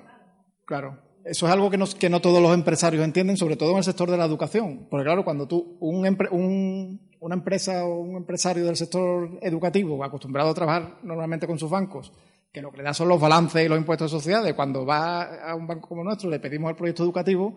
claro. 0.65 1.09
Eso 1.25 1.45
es 1.45 1.51
algo 1.51 1.69
que 1.69 1.77
no, 1.77 1.85
que 1.85 2.09
no 2.09 2.21
todos 2.21 2.41
los 2.41 2.53
empresarios 2.53 3.03
entienden, 3.03 3.37
sobre 3.37 3.57
todo 3.57 3.71
en 3.71 3.77
el 3.77 3.83
sector 3.83 4.09
de 4.09 4.17
la 4.17 4.25
educación. 4.25 4.87
Porque 4.89 5.03
claro, 5.03 5.23
cuando 5.23 5.47
tú, 5.47 5.77
un, 5.79 6.07
un, 6.31 7.09
una 7.19 7.35
empresa 7.35 7.85
o 7.85 7.99
un 7.99 8.15
empresario 8.15 8.65
del 8.65 8.77
sector 8.77 9.37
educativo 9.41 10.03
acostumbrado 10.03 10.49
a 10.49 10.53
trabajar 10.53 10.99
normalmente 11.03 11.45
con 11.45 11.59
sus 11.59 11.69
bancos, 11.69 12.13
que 12.51 12.61
lo 12.61 12.71
que 12.71 12.77
le 12.77 12.83
da 12.83 12.93
son 12.93 13.07
los 13.07 13.19
balances 13.19 13.63
y 13.63 13.69
los 13.69 13.77
impuestos 13.77 14.11
de 14.11 14.17
sociedades. 14.17 14.53
Cuando 14.53 14.85
va 14.85 15.49
a 15.49 15.55
un 15.55 15.67
banco 15.67 15.89
como 15.89 16.03
nuestro, 16.03 16.29
le 16.29 16.39
pedimos 16.39 16.69
el 16.69 16.75
proyecto 16.75 17.03
educativo, 17.03 17.55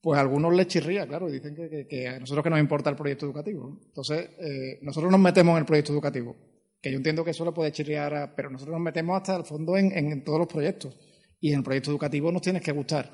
pues 0.00 0.18
a 0.18 0.20
algunos 0.20 0.54
les 0.54 0.66
chirría, 0.66 1.06
claro, 1.06 1.28
y 1.28 1.32
dicen 1.32 1.56
que, 1.88 2.08
a 2.08 2.18
nosotros 2.18 2.44
que 2.44 2.50
nos 2.50 2.60
importa 2.60 2.90
el 2.90 2.96
proyecto 2.96 3.26
educativo. 3.26 3.78
Entonces, 3.86 4.30
eh, 4.38 4.78
nosotros 4.82 5.10
nos 5.10 5.20
metemos 5.20 5.52
en 5.52 5.58
el 5.58 5.64
proyecto 5.64 5.92
educativo, 5.92 6.36
que 6.80 6.90
yo 6.90 6.98
entiendo 6.98 7.24
que 7.24 7.30
eso 7.30 7.44
le 7.44 7.52
puede 7.52 7.72
chirriar, 7.72 8.34
pero 8.36 8.50
nosotros 8.50 8.74
nos 8.74 8.82
metemos 8.82 9.16
hasta 9.16 9.36
el 9.36 9.44
fondo 9.44 9.76
en, 9.76 10.24
todos 10.24 10.38
los 10.38 10.48
proyectos. 10.48 10.96
Y 11.40 11.52
en 11.52 11.58
el 11.58 11.64
proyecto 11.64 11.90
educativo 11.90 12.30
nos 12.30 12.42
tienes 12.42 12.62
que 12.62 12.72
gustar. 12.72 13.10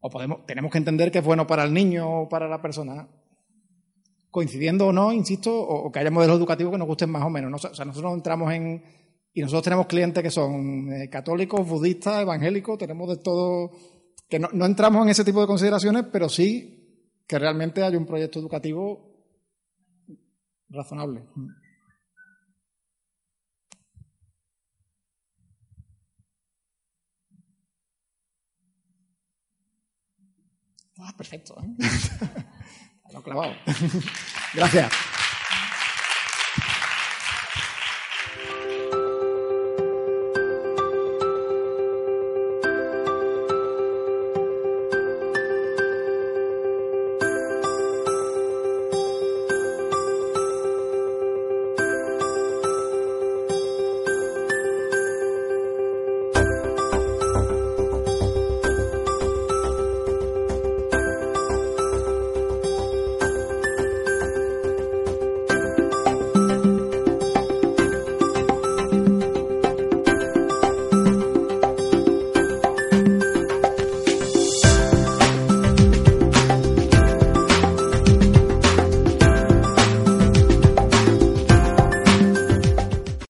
O 0.00 0.10
podemos, 0.10 0.46
tenemos 0.46 0.70
que 0.70 0.78
entender 0.78 1.10
que 1.10 1.18
es 1.18 1.24
bueno 1.24 1.46
para 1.46 1.64
el 1.64 1.72
niño 1.72 2.22
o 2.22 2.28
para 2.28 2.46
la 2.48 2.60
persona 2.60 3.08
coincidiendo 4.30 4.88
o 4.88 4.92
no, 4.92 5.12
insisto, 5.12 5.58
o, 5.58 5.90
que 5.90 5.98
haya 5.98 6.10
modelos 6.10 6.36
educativos 6.36 6.70
que 6.70 6.78
nos 6.78 6.86
gusten 6.86 7.10
más 7.10 7.22
o 7.22 7.30
menos. 7.30 7.64
O 7.64 7.74
sea, 7.74 7.84
nosotros 7.86 8.12
entramos 8.12 8.52
en, 8.52 8.82
y 9.36 9.42
nosotros 9.42 9.64
tenemos 9.64 9.86
clientes 9.86 10.22
que 10.22 10.30
son 10.30 10.90
eh, 10.90 11.10
católicos, 11.10 11.68
budistas, 11.68 12.22
evangélicos, 12.22 12.78
tenemos 12.78 13.06
de 13.10 13.18
todo, 13.18 13.70
que 14.30 14.38
no, 14.38 14.64
entramos 14.64 15.04
en 15.04 15.10
ese 15.10 15.26
tipo 15.26 15.42
de 15.42 15.46
consideraciones, 15.46 16.06
pero 16.10 16.30
sí 16.30 17.04
que 17.28 17.38
realmente 17.38 17.82
hay 17.82 17.96
un 17.96 18.06
proyecto 18.06 18.38
educativo 18.38 19.14
razonable. 20.70 21.22
Ah, 30.98 31.12
perfecto. 31.14 31.56
¿eh? 31.60 31.76
Lo 33.12 33.22
clavado. 33.22 33.52
Gracias. 34.54 34.90